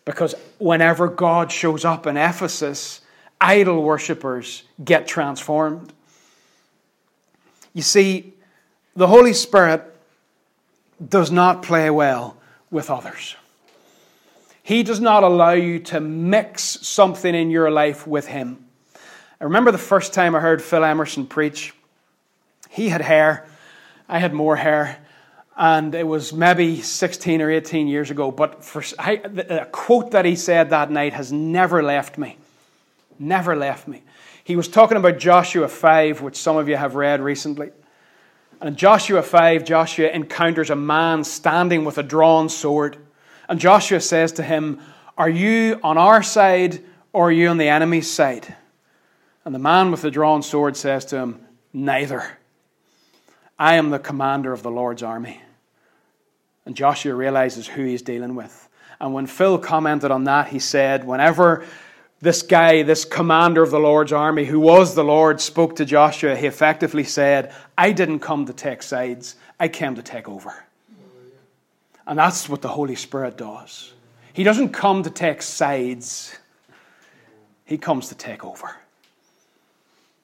because 0.06 0.36
whenever 0.58 1.10
God 1.10 1.52
shows 1.52 1.84
up 1.84 2.08
in 2.08 2.16
Ephesus, 2.16 3.02
idol 3.42 3.84
worshippers 3.84 4.63
get 4.86 5.06
transformed. 5.06 5.92
You 7.74 7.82
see, 7.82 8.32
the 8.96 9.08
Holy 9.08 9.34
Spirit 9.34 9.84
does 11.10 11.30
not 11.30 11.62
play 11.62 11.89
well 11.89 12.38
with 12.72 12.89
others. 12.89 13.36
He 14.63 14.84
does 14.84 15.02
not 15.02 15.23
allow 15.23 15.52
you 15.52 15.80
to 15.80 15.99
mix 15.99 16.63
something 16.63 17.36
in 17.36 17.52
your 17.52 17.69
life 17.69 18.08
with 18.08 18.28
Him. 18.28 18.65
I 19.39 19.43
remember 19.43 19.71
the 19.71 19.78
first 19.78 20.13
time 20.13 20.36
I 20.36 20.39
heard 20.39 20.62
Phil 20.62 20.86
Emerson 20.86 21.28
preach. 21.28 21.73
He 22.69 22.88
had 22.88 23.02
hair, 23.02 23.45
I 24.08 24.19
had 24.19 24.34
more 24.34 24.56
hair, 24.56 24.99
and 25.58 25.93
it 25.93 26.08
was 26.08 26.32
maybe 26.32 26.82
16 26.82 27.41
or 27.41 27.52
18 27.52 27.88
years 27.88 28.10
ago. 28.10 28.32
But 28.32 28.63
for, 28.63 28.82
I, 28.97 29.21
a 29.49 29.65
quote 29.65 30.12
that 30.12 30.23
he 30.23 30.38
said 30.38 30.69
that 30.69 30.89
night 30.89 31.13
has 31.13 31.32
never 31.32 31.84
left 31.84 32.17
me. 32.17 32.38
Never 33.19 33.56
left 33.56 33.88
me. 33.88 34.02
He 34.45 34.56
was 34.56 34.67
talking 34.67 34.97
about 34.97 35.19
Joshua 35.19 35.67
5, 35.67 36.21
which 36.21 36.38
some 36.38 36.58
of 36.58 36.69
you 36.69 36.78
have 36.78 36.95
read 36.95 37.21
recently. 37.21 37.71
And 38.60 38.69
in 38.69 38.76
Joshua 38.76 39.21
5, 39.21 39.65
Joshua 39.65 40.10
encounters 40.10 40.69
a 40.69 40.76
man 40.76 41.26
standing 41.26 41.84
with 41.84 41.97
a 41.97 42.04
drawn 42.04 42.47
sword. 42.47 42.97
And 43.49 43.60
Joshua 43.60 43.99
says 43.99 44.32
to 44.34 44.43
him, 44.43 44.79
Are 45.17 45.29
you 45.29 45.79
on 45.84 45.97
our 45.97 46.23
side 46.23 46.84
or 47.12 47.29
are 47.29 47.32
you 47.32 47.49
on 47.49 47.58
the 47.58 47.69
enemy's 47.69 48.10
side? 48.10 48.56
And 49.45 49.53
the 49.53 49.60
man 49.60 49.91
with 49.91 50.01
the 50.01 50.12
drawn 50.12 50.41
sword 50.41 50.77
says 50.77 51.06
to 51.06 51.17
him, 51.17 51.45
Neither. 51.73 52.38
I 53.60 53.75
am 53.75 53.89
the 53.89 53.99
commander 53.99 54.53
of 54.53 54.63
the 54.63 54.71
Lord's 54.71 55.03
army. 55.03 55.41
And 56.65 56.75
Joshua 56.75 57.13
realizes 57.13 57.67
who 57.67 57.84
he's 57.84 58.01
dealing 58.01 58.36
with. 58.36 58.69
And 58.99 59.13
when 59.13 59.27
Phil 59.27 59.58
commented 59.58 60.12
on 60.12 60.23
that, 60.25 60.47
he 60.47 60.60
said, 60.60 61.06
Whenever 61.06 61.65
this 62.21 62.41
guy, 62.41 62.84
this 62.84 63.03
commander 63.03 63.62
of 63.62 63.69
the 63.69 63.79
Lord's 63.79 64.13
army, 64.13 64.45
who 64.45 64.60
was 64.60 64.95
the 64.95 65.03
Lord, 65.03 65.41
spoke 65.41 65.75
to 65.75 65.86
Joshua, 65.86 66.38
he 66.38 66.47
effectively 66.47 67.03
said, 67.03 67.53
I 67.77 67.91
didn't 67.91 68.19
come 68.19 68.45
to 68.45 68.53
take 68.53 68.82
sides, 68.82 69.36
I 69.60 69.67
came 69.67 69.95
to 69.95 70.01
take 70.01 70.29
over. 70.29 70.53
And 72.06 72.20
that's 72.20 72.50
what 72.50 72.62
the 72.62 72.68
Holy 72.68 72.96
Spirit 72.96 73.38
does. 73.38 73.94
He 74.34 74.44
doesn't 74.44 74.70
come 74.70 75.04
to 75.04 75.10
take 75.10 75.42
sides, 75.42 76.36
He 77.66 77.78
comes 77.78 78.10
to 78.10 78.16
take 78.16 78.44
over. 78.44 78.76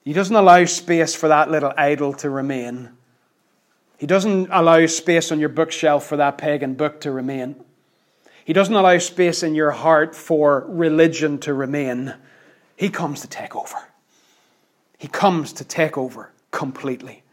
He 0.03 0.13
doesn't 0.13 0.35
allow 0.35 0.65
space 0.65 1.13
for 1.13 1.27
that 1.27 1.51
little 1.51 1.73
idol 1.77 2.13
to 2.13 2.29
remain. 2.29 2.89
He 3.97 4.07
doesn't 4.07 4.49
allow 4.49 4.85
space 4.87 5.31
on 5.31 5.39
your 5.39 5.49
bookshelf 5.49 6.05
for 6.05 6.17
that 6.17 6.37
pagan 6.37 6.73
book 6.73 7.01
to 7.01 7.11
remain. 7.11 7.55
He 8.45 8.53
doesn't 8.53 8.73
allow 8.73 8.97
space 8.97 9.43
in 9.43 9.53
your 9.53 9.71
heart 9.71 10.15
for 10.15 10.65
religion 10.67 11.37
to 11.39 11.53
remain. 11.53 12.15
He 12.75 12.89
comes 12.89 13.21
to 13.21 13.27
take 13.27 13.55
over. 13.55 13.77
He 14.97 15.07
comes 15.07 15.53
to 15.53 15.63
take 15.63 15.97
over 15.97 16.31
completely. 16.49 17.23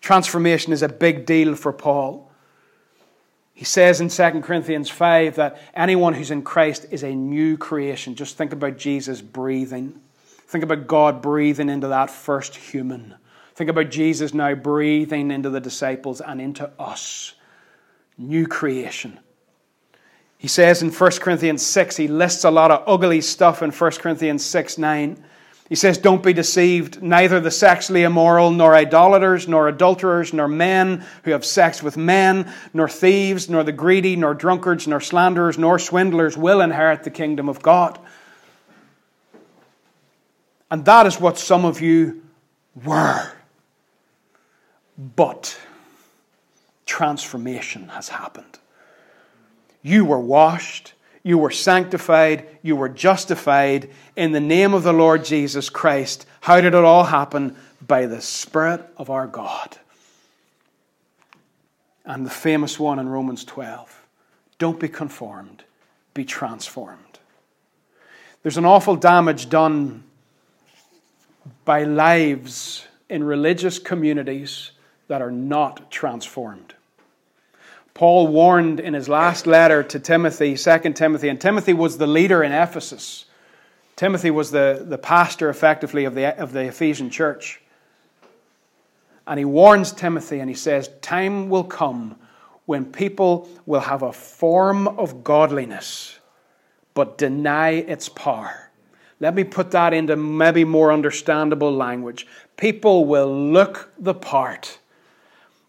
Transformation 0.00 0.72
is 0.72 0.82
a 0.82 0.88
big 0.88 1.26
deal 1.26 1.54
for 1.54 1.72
Paul. 1.72 2.25
He 3.56 3.64
says 3.64 4.02
in 4.02 4.10
2 4.10 4.42
Corinthians 4.42 4.90
5 4.90 5.36
that 5.36 5.58
anyone 5.72 6.12
who's 6.12 6.30
in 6.30 6.42
Christ 6.42 6.84
is 6.90 7.02
a 7.02 7.14
new 7.14 7.56
creation. 7.56 8.14
Just 8.14 8.36
think 8.36 8.52
about 8.52 8.76
Jesus 8.76 9.22
breathing. 9.22 9.98
Think 10.46 10.62
about 10.62 10.86
God 10.86 11.22
breathing 11.22 11.70
into 11.70 11.88
that 11.88 12.10
first 12.10 12.54
human. 12.54 13.14
Think 13.54 13.70
about 13.70 13.90
Jesus 13.90 14.34
now 14.34 14.54
breathing 14.54 15.30
into 15.30 15.48
the 15.48 15.58
disciples 15.58 16.20
and 16.20 16.38
into 16.38 16.70
us. 16.78 17.32
New 18.18 18.46
creation. 18.46 19.18
He 20.36 20.48
says 20.48 20.82
in 20.82 20.90
1 20.90 21.10
Corinthians 21.12 21.64
6, 21.64 21.96
he 21.96 22.08
lists 22.08 22.44
a 22.44 22.50
lot 22.50 22.70
of 22.70 22.84
ugly 22.86 23.22
stuff 23.22 23.62
in 23.62 23.70
1 23.70 23.90
Corinthians 23.92 24.44
6 24.44 24.76
9. 24.76 25.24
He 25.68 25.74
says, 25.74 25.98
Don't 25.98 26.22
be 26.22 26.32
deceived. 26.32 27.02
Neither 27.02 27.40
the 27.40 27.50
sexually 27.50 28.02
immoral, 28.02 28.50
nor 28.50 28.74
idolaters, 28.74 29.48
nor 29.48 29.68
adulterers, 29.68 30.32
nor 30.32 30.48
men 30.48 31.04
who 31.24 31.32
have 31.32 31.44
sex 31.44 31.82
with 31.82 31.96
men, 31.96 32.52
nor 32.72 32.88
thieves, 32.88 33.50
nor 33.50 33.64
the 33.64 33.72
greedy, 33.72 34.14
nor 34.16 34.34
drunkards, 34.34 34.86
nor 34.86 35.00
slanderers, 35.00 35.58
nor 35.58 35.78
swindlers 35.78 36.36
will 36.36 36.60
inherit 36.60 37.02
the 37.02 37.10
kingdom 37.10 37.48
of 37.48 37.62
God. 37.62 37.98
And 40.70 40.84
that 40.84 41.06
is 41.06 41.20
what 41.20 41.38
some 41.38 41.64
of 41.64 41.80
you 41.80 42.22
were. 42.84 43.32
But 44.98 45.58
transformation 46.86 47.88
has 47.88 48.08
happened. 48.08 48.58
You 49.82 50.04
were 50.04 50.20
washed 50.20 50.94
you 51.26 51.38
were 51.38 51.50
sanctified, 51.50 52.46
you 52.62 52.76
were 52.76 52.88
justified 52.88 53.90
in 54.14 54.30
the 54.30 54.38
name 54.38 54.74
of 54.74 54.84
the 54.84 54.92
Lord 54.92 55.24
Jesus 55.24 55.68
Christ. 55.68 56.24
How 56.40 56.60
did 56.60 56.72
it 56.72 56.84
all 56.84 57.02
happen? 57.02 57.56
By 57.84 58.06
the 58.06 58.20
Spirit 58.20 58.88
of 58.96 59.10
our 59.10 59.26
God. 59.26 59.76
And 62.04 62.24
the 62.24 62.30
famous 62.30 62.78
one 62.78 63.00
in 63.00 63.08
Romans 63.08 63.44
12 63.44 64.06
don't 64.58 64.78
be 64.78 64.86
conformed, 64.86 65.64
be 66.14 66.24
transformed. 66.24 67.18
There's 68.44 68.56
an 68.56 68.64
awful 68.64 68.94
damage 68.94 69.48
done 69.48 70.04
by 71.64 71.82
lives 71.82 72.86
in 73.10 73.24
religious 73.24 73.80
communities 73.80 74.70
that 75.08 75.20
are 75.20 75.32
not 75.32 75.90
transformed. 75.90 76.75
Paul 77.96 78.26
warned 78.26 78.78
in 78.78 78.92
his 78.92 79.08
last 79.08 79.46
letter 79.46 79.82
to 79.82 79.98
Timothy, 79.98 80.54
2 80.54 80.92
Timothy, 80.92 81.30
and 81.30 81.40
Timothy 81.40 81.72
was 81.72 81.96
the 81.96 82.06
leader 82.06 82.42
in 82.42 82.52
Ephesus. 82.52 83.24
Timothy 83.96 84.30
was 84.30 84.50
the, 84.50 84.84
the 84.86 84.98
pastor, 84.98 85.48
effectively, 85.48 86.04
of 86.04 86.14
the, 86.14 86.38
of 86.38 86.52
the 86.52 86.64
Ephesian 86.64 87.08
church. 87.08 87.62
And 89.26 89.38
he 89.38 89.46
warns 89.46 89.92
Timothy 89.92 90.40
and 90.40 90.50
he 90.50 90.54
says, 90.54 90.90
Time 91.00 91.48
will 91.48 91.64
come 91.64 92.16
when 92.66 92.84
people 92.84 93.48
will 93.64 93.80
have 93.80 94.02
a 94.02 94.12
form 94.12 94.88
of 94.88 95.24
godliness 95.24 96.18
but 96.92 97.16
deny 97.16 97.70
its 97.70 98.10
power. 98.10 98.70
Let 99.20 99.34
me 99.34 99.42
put 99.42 99.70
that 99.70 99.94
into 99.94 100.16
maybe 100.16 100.64
more 100.64 100.92
understandable 100.92 101.72
language. 101.72 102.26
People 102.58 103.06
will 103.06 103.50
look 103.50 103.90
the 103.98 104.12
part, 104.12 104.80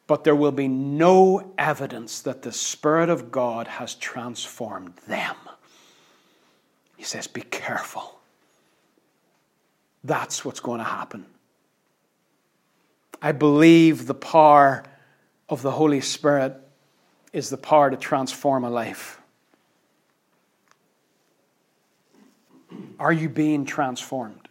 but 0.07 0.23
there 0.23 0.35
will 0.35 0.53
be 0.53 0.69
no 0.69 1.53
evidence 1.57 2.21
that 2.21 2.41
the 2.41 2.51
Spirit 2.51 3.09
of 3.09 3.29
God 3.29 3.67
has 3.67 3.93
transformed 3.93 4.95
them. 5.07 5.35
He 6.95 7.03
says, 7.03 7.27
Be 7.27 7.41
careful. 7.41 8.19
That's 10.03 10.45
what's 10.45 10.61
going 10.61 10.79
to 10.79 10.85
happen. 10.85 11.25
I 13.21 13.33
believe 13.33 14.07
the 14.07 14.13
power 14.13 14.83
of 15.49 15.61
the 15.61 15.71
Holy 15.71 16.01
Spirit 16.01 16.55
is 17.33 17.49
the 17.49 17.57
power 17.57 17.89
to 17.89 17.97
transform 17.97 18.63
a 18.63 18.69
life. 18.69 19.19
Are 22.99 23.11
you 23.11 23.27
being 23.27 23.65
transformed? 23.65 24.47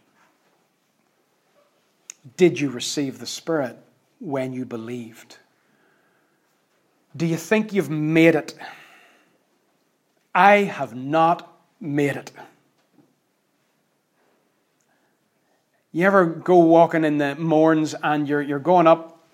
Did 2.37 2.61
you 2.61 2.71
receive 2.71 3.19
the 3.19 3.27
Spirit 3.27 3.79
when 4.21 4.53
you 4.53 4.65
believed? 4.65 5.39
Do 7.17 7.25
you 7.25 7.37
think 7.37 7.73
you've 7.73 7.89
made 7.89 8.35
it? 8.35 8.55
I 10.35 10.57
have 10.64 10.95
not 10.95 11.57
made 11.81 12.17
it. 12.17 12.31
You 15.93 16.07
ever 16.07 16.27
go 16.27 16.59
walking 16.59 17.05
in 17.05 17.17
the 17.17 17.37
Mournes 17.39 17.95
and 18.03 18.29
you're, 18.29 18.43
you're 18.43 18.59
going 18.59 18.87
up 18.87 19.25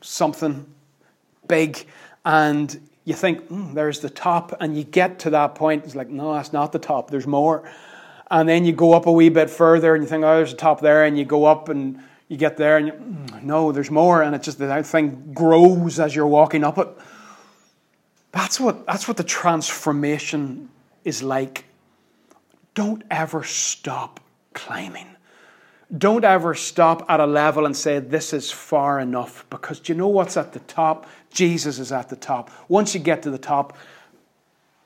something 0.00 0.64
big 1.46 1.84
and 2.24 2.80
you 3.04 3.12
think, 3.12 3.48
mm, 3.48 3.74
there's 3.74 4.00
the 4.00 4.08
top, 4.08 4.54
and 4.60 4.76
you 4.76 4.84
get 4.84 5.18
to 5.20 5.30
that 5.30 5.54
point, 5.54 5.84
it's 5.84 5.94
like, 5.94 6.08
no, 6.08 6.32
that's 6.34 6.52
not 6.52 6.72
the 6.72 6.78
top, 6.78 7.10
there's 7.10 7.26
more. 7.26 7.70
And 8.30 8.48
then 8.48 8.64
you 8.64 8.72
go 8.72 8.92
up 8.92 9.06
a 9.06 9.12
wee 9.12 9.30
bit 9.30 9.50
further 9.50 9.94
and 9.94 10.04
you 10.04 10.08
think, 10.08 10.22
oh, 10.24 10.36
there's 10.36 10.52
a 10.52 10.56
top 10.56 10.80
there, 10.80 11.04
and 11.04 11.18
you 11.18 11.24
go 11.24 11.44
up 11.44 11.68
and 11.68 12.00
you 12.30 12.36
get 12.36 12.56
there 12.56 12.76
and 12.76 12.86
you, 12.86 12.92
mm, 12.92 13.42
no, 13.42 13.72
there's 13.72 13.90
more, 13.90 14.22
and 14.22 14.36
it 14.36 14.42
just 14.42 14.58
the 14.58 14.82
thing 14.84 15.32
grows 15.34 15.98
as 15.98 16.14
you're 16.14 16.28
walking 16.28 16.62
up 16.62 16.78
it. 16.78 16.88
That's 18.30 18.60
what, 18.60 18.86
that's 18.86 19.08
what 19.08 19.16
the 19.16 19.24
transformation 19.24 20.70
is 21.04 21.24
like. 21.24 21.64
Don't 22.74 23.02
ever 23.10 23.42
stop 23.42 24.20
climbing. 24.54 25.08
Don't 25.98 26.24
ever 26.24 26.54
stop 26.54 27.04
at 27.10 27.18
a 27.18 27.26
level 27.26 27.66
and 27.66 27.76
say, 27.76 27.98
This 27.98 28.32
is 28.32 28.52
far 28.52 29.00
enough, 29.00 29.44
because 29.50 29.80
do 29.80 29.92
you 29.92 29.98
know 29.98 30.06
what's 30.06 30.36
at 30.36 30.52
the 30.52 30.60
top? 30.60 31.08
Jesus 31.32 31.80
is 31.80 31.90
at 31.90 32.10
the 32.10 32.16
top. 32.16 32.52
Once 32.68 32.94
you 32.94 33.00
get 33.00 33.24
to 33.24 33.30
the 33.32 33.38
top, 33.38 33.76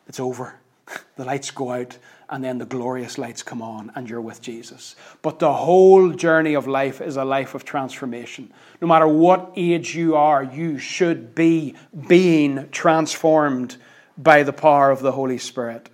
it's 0.09 0.19
over. 0.19 0.59
The 1.17 1.25
lights 1.25 1.51
go 1.51 1.73
out, 1.73 1.99
and 2.29 2.43
then 2.43 2.59
the 2.59 2.67
glorious 2.67 3.19
lights 3.19 3.43
come 3.43 3.63
on, 3.63 3.93
and 3.95 4.09
you're 4.09 4.21
with 4.21 4.41
Jesus. 4.41 4.97
But 5.23 5.39
the 5.39 5.53
whole 5.53 6.11
journey 6.11 6.55
of 6.55 6.67
life 6.67 7.01
is 7.01 7.17
a 7.17 7.25
life 7.25 7.55
of 7.55 7.65
transformation. 7.65 8.53
No 8.81 8.89
matter 8.89 9.07
what 9.07 9.53
age 9.57 9.95
you 9.95 10.17
are, 10.17 10.43
you 10.43 10.79
should 10.79 11.35
be 11.35 11.75
being 12.09 12.69
transformed 12.71 13.77
by 14.17 14.43
the 14.43 14.53
power 14.53 14.91
of 14.91 15.01
the 15.01 15.13
Holy 15.13 15.39
Spirit. 15.39 15.91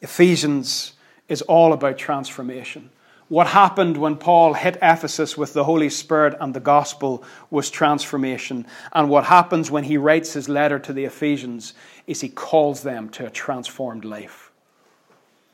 Ephesians 0.00 0.94
is 1.28 1.42
all 1.42 1.72
about 1.72 1.96
transformation. 1.96 2.90
What 3.28 3.46
happened 3.46 3.96
when 3.96 4.16
Paul 4.16 4.52
hit 4.52 4.76
Ephesus 4.82 5.38
with 5.38 5.54
the 5.54 5.64
Holy 5.64 5.88
Spirit 5.88 6.36
and 6.38 6.52
the 6.52 6.60
gospel 6.60 7.24
was 7.48 7.70
transformation. 7.70 8.66
And 8.92 9.08
what 9.08 9.24
happens 9.24 9.70
when 9.70 9.84
he 9.84 9.96
writes 9.96 10.34
his 10.34 10.50
letter 10.50 10.78
to 10.80 10.92
the 10.92 11.06
Ephesians 11.06 11.72
is 12.06 12.20
he 12.20 12.28
calls 12.28 12.82
them 12.82 13.08
to 13.10 13.24
a 13.24 13.30
transformed 13.30 14.04
life. 14.04 14.41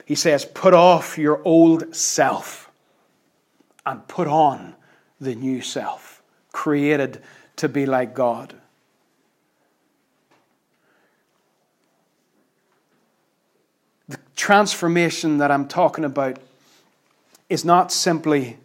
He 0.09 0.15
says, 0.15 0.47
Put 0.47 0.73
off 0.73 1.19
your 1.19 1.43
old 1.45 1.95
self 1.95 2.71
and 3.85 4.09
put 4.09 4.27
on 4.27 4.75
the 5.21 5.35
new 5.35 5.61
self, 5.61 6.23
created 6.51 7.23
to 7.57 7.69
be 7.69 7.85
like 7.85 8.15
God. 8.15 8.55
The 14.09 14.19
transformation 14.35 15.37
that 15.39 15.51
I'm 15.51 15.69
talking 15.69 16.07
about 16.07 16.39
is 17.51 17.67
not 17.67 17.93
simply 17.93 18.57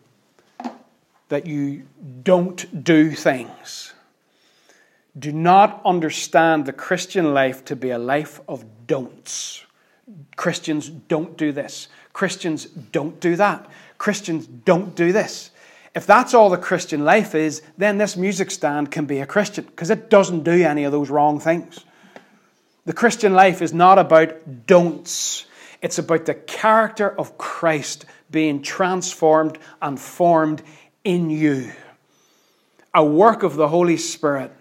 that 1.27 1.45
you 1.45 1.83
don't 2.23 2.85
do 2.85 3.11
things. 3.11 3.93
Do 5.19 5.33
not 5.33 5.81
understand 5.83 6.67
the 6.67 6.71
Christian 6.71 7.33
life 7.33 7.65
to 7.65 7.75
be 7.75 7.89
a 7.89 7.99
life 7.99 8.39
of 8.47 8.63
don'ts. 8.87 9.65
Christians 10.35 10.89
don't 10.89 11.37
do 11.37 11.51
this. 11.51 11.87
Christians 12.11 12.65
don't 12.65 13.19
do 13.19 13.35
that. 13.35 13.69
Christians 13.97 14.47
don't 14.47 14.95
do 14.95 15.11
this. 15.11 15.51
If 15.95 16.05
that's 16.07 16.33
all 16.33 16.49
the 16.49 16.57
Christian 16.57 17.05
life 17.05 17.35
is, 17.35 17.61
then 17.77 17.97
this 17.97 18.17
music 18.17 18.49
stand 18.51 18.91
can 18.91 19.05
be 19.05 19.19
a 19.19 19.27
Christian 19.27 19.65
because 19.65 19.89
it 19.89 20.09
doesn't 20.09 20.43
do 20.43 20.63
any 20.63 20.83
of 20.83 20.91
those 20.91 21.09
wrong 21.09 21.39
things. 21.39 21.79
The 22.85 22.93
Christian 22.93 23.33
life 23.33 23.61
is 23.61 23.73
not 23.73 23.99
about 23.99 24.65
don'ts, 24.65 25.45
it's 25.81 25.99
about 25.99 26.25
the 26.25 26.33
character 26.33 27.09
of 27.09 27.37
Christ 27.37 28.05
being 28.31 28.61
transformed 28.61 29.59
and 29.81 29.99
formed 29.99 30.63
in 31.03 31.29
you. 31.29 31.71
A 32.93 33.05
work 33.05 33.43
of 33.43 33.55
the 33.55 33.67
Holy 33.67 33.97
Spirit. 33.97 34.51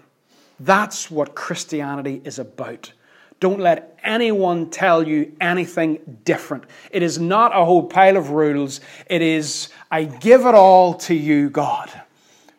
That's 0.60 1.10
what 1.10 1.34
Christianity 1.34 2.20
is 2.24 2.38
about. 2.38 2.92
Don't 3.42 3.58
let 3.58 3.98
anyone 4.04 4.70
tell 4.70 5.02
you 5.08 5.32
anything 5.40 6.20
different. 6.22 6.62
It 6.92 7.02
is 7.02 7.18
not 7.18 7.50
a 7.50 7.64
whole 7.64 7.82
pile 7.82 8.16
of 8.16 8.30
rules. 8.30 8.80
It 9.06 9.20
is, 9.20 9.68
I 9.90 10.04
give 10.04 10.46
it 10.46 10.54
all 10.54 10.94
to 11.08 11.14
you, 11.14 11.50
God, 11.50 11.90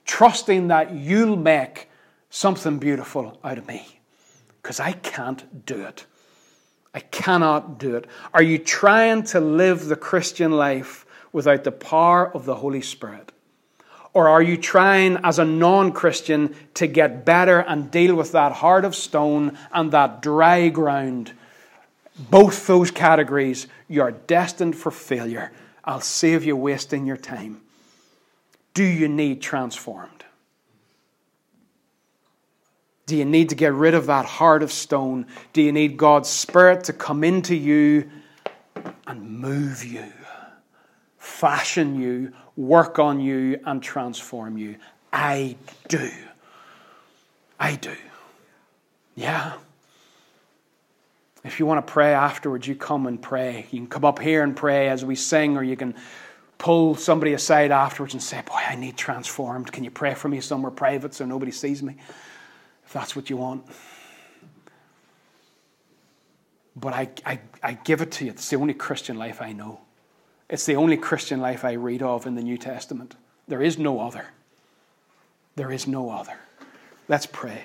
trusting 0.04 0.68
that 0.68 0.94
you'll 0.94 1.38
make 1.38 1.90
something 2.30 2.80
beautiful 2.80 3.40
out 3.46 3.58
of 3.58 3.66
me. 3.66 4.02
Because 4.62 4.82
I 4.82 4.92
can't 4.92 5.66
do 5.66 5.86
it. 5.86 6.06
I 6.94 7.00
cannot 7.00 7.80
do 7.80 7.96
it. 7.96 8.06
Are 8.34 8.44
you 8.44 8.58
trying 8.58 9.24
to 9.28 9.40
live 9.40 9.86
the 9.86 9.96
Christian 9.96 10.52
life 10.52 11.06
without 11.32 11.64
the 11.64 11.72
power 11.72 12.30
of 12.36 12.44
the 12.44 12.56
Holy 12.56 12.82
Spirit? 12.82 13.32
Or 14.14 14.30
are 14.30 14.42
you 14.42 14.58
trying 14.58 15.18
as 15.24 15.40
a 15.40 15.46
non 15.46 15.92
Christian 15.92 16.56
to 16.76 16.88
get 16.88 17.26
better 17.26 17.60
and 17.60 17.90
deal 17.90 18.16
with 18.16 18.32
that 18.34 18.52
heart 18.52 18.86
of 18.86 18.96
stone 18.96 19.58
and 19.72 19.92
that 19.92 20.22
dry 20.22 20.70
ground? 20.70 21.34
Both 22.18 22.68
those 22.68 22.92
categories, 22.92 23.68
you 23.88 24.02
are 24.04 24.12
destined 24.12 24.76
for 24.76 24.92
failure. 24.92 25.52
I'll 25.84 26.02
save 26.02 26.44
you 26.44 26.56
wasting 26.56 27.06
your 27.06 27.18
time. 27.18 27.62
Do 28.76 28.84
you 28.84 29.08
need 29.08 29.42
transformed? 29.42 30.24
Do 33.06 33.18
you 33.18 33.26
need 33.26 33.50
to 33.50 33.56
get 33.56 33.74
rid 33.74 33.96
of 33.96 34.06
that 34.06 34.26
heart 34.26 34.64
of 34.64 34.72
stone? 34.72 35.26
Do 35.52 35.62
you 35.62 35.72
need 35.72 35.98
God's 35.98 36.30
Spirit 36.30 36.86
to 36.86 36.94
come 36.94 37.24
into 37.24 37.56
you 37.56 38.10
and 39.06 39.40
move 39.40 39.84
you? 39.84 40.06
fashion 41.24 42.00
you, 42.00 42.32
work 42.56 43.00
on 43.00 43.20
you, 43.20 43.60
and 43.66 43.82
transform 43.82 44.58
you. 44.58 44.76
I 45.12 45.56
do. 45.88 46.10
I 47.60 47.76
do. 47.76 47.96
Yeah. 49.16 49.54
If 51.44 51.60
you 51.60 51.66
want 51.66 51.86
to 51.86 51.92
pray 51.92 52.14
afterwards, 52.14 52.68
you 52.68 52.76
come 52.76 53.06
and 53.06 53.22
pray. 53.22 53.68
You 53.72 53.80
can 53.80 53.88
come 53.88 54.06
up 54.06 54.20
here 54.20 54.44
and 54.44 54.56
pray 54.56 54.90
as 54.90 55.04
we 55.04 55.16
sing, 55.16 55.58
or 55.58 55.64
you 55.64 55.76
can 55.76 55.96
pull 56.58 56.96
somebody 56.96 57.34
aside 57.34 57.72
afterwards 57.72 58.14
and 58.14 58.24
say, 58.24 58.42
Boy, 58.46 58.62
I 58.68 58.76
need 58.76 58.96
transformed. 58.96 59.72
Can 59.72 59.84
you 59.84 59.92
pray 59.92 60.14
for 60.14 60.30
me 60.30 60.40
somewhere 60.40 60.72
private 60.72 61.14
so 61.14 61.26
nobody 61.26 61.52
sees 61.52 61.84
me? 61.84 61.98
If 62.86 62.94
that's 62.94 63.16
what 63.16 63.30
you 63.30 63.38
want. 63.38 63.66
But 66.76 66.94
I, 66.94 67.10
I, 67.26 67.40
I 67.62 67.74
give 67.74 68.02
it 68.02 68.12
to 68.14 68.26
you. 68.26 68.32
It's 68.32 68.50
the 68.50 68.56
only 68.56 68.74
Christian 68.74 69.18
life 69.18 69.42
I 69.42 69.52
know. 69.52 69.82
It's 70.54 70.68
the 70.68 70.76
only 70.76 70.98
Christian 70.98 71.42
life 71.42 71.66
I 71.66 71.72
read 71.72 72.04
of 72.04 72.28
in 72.28 72.36
the 72.36 72.44
New 72.44 72.60
Testament. 72.60 73.16
There 73.48 73.64
is 73.64 73.80
no 73.80 74.00
other. 74.00 74.28
There 75.56 75.72
is 75.72 75.88
no 75.88 76.12
other. 76.12 76.38
Let's 77.08 77.26
pray. 77.26 77.64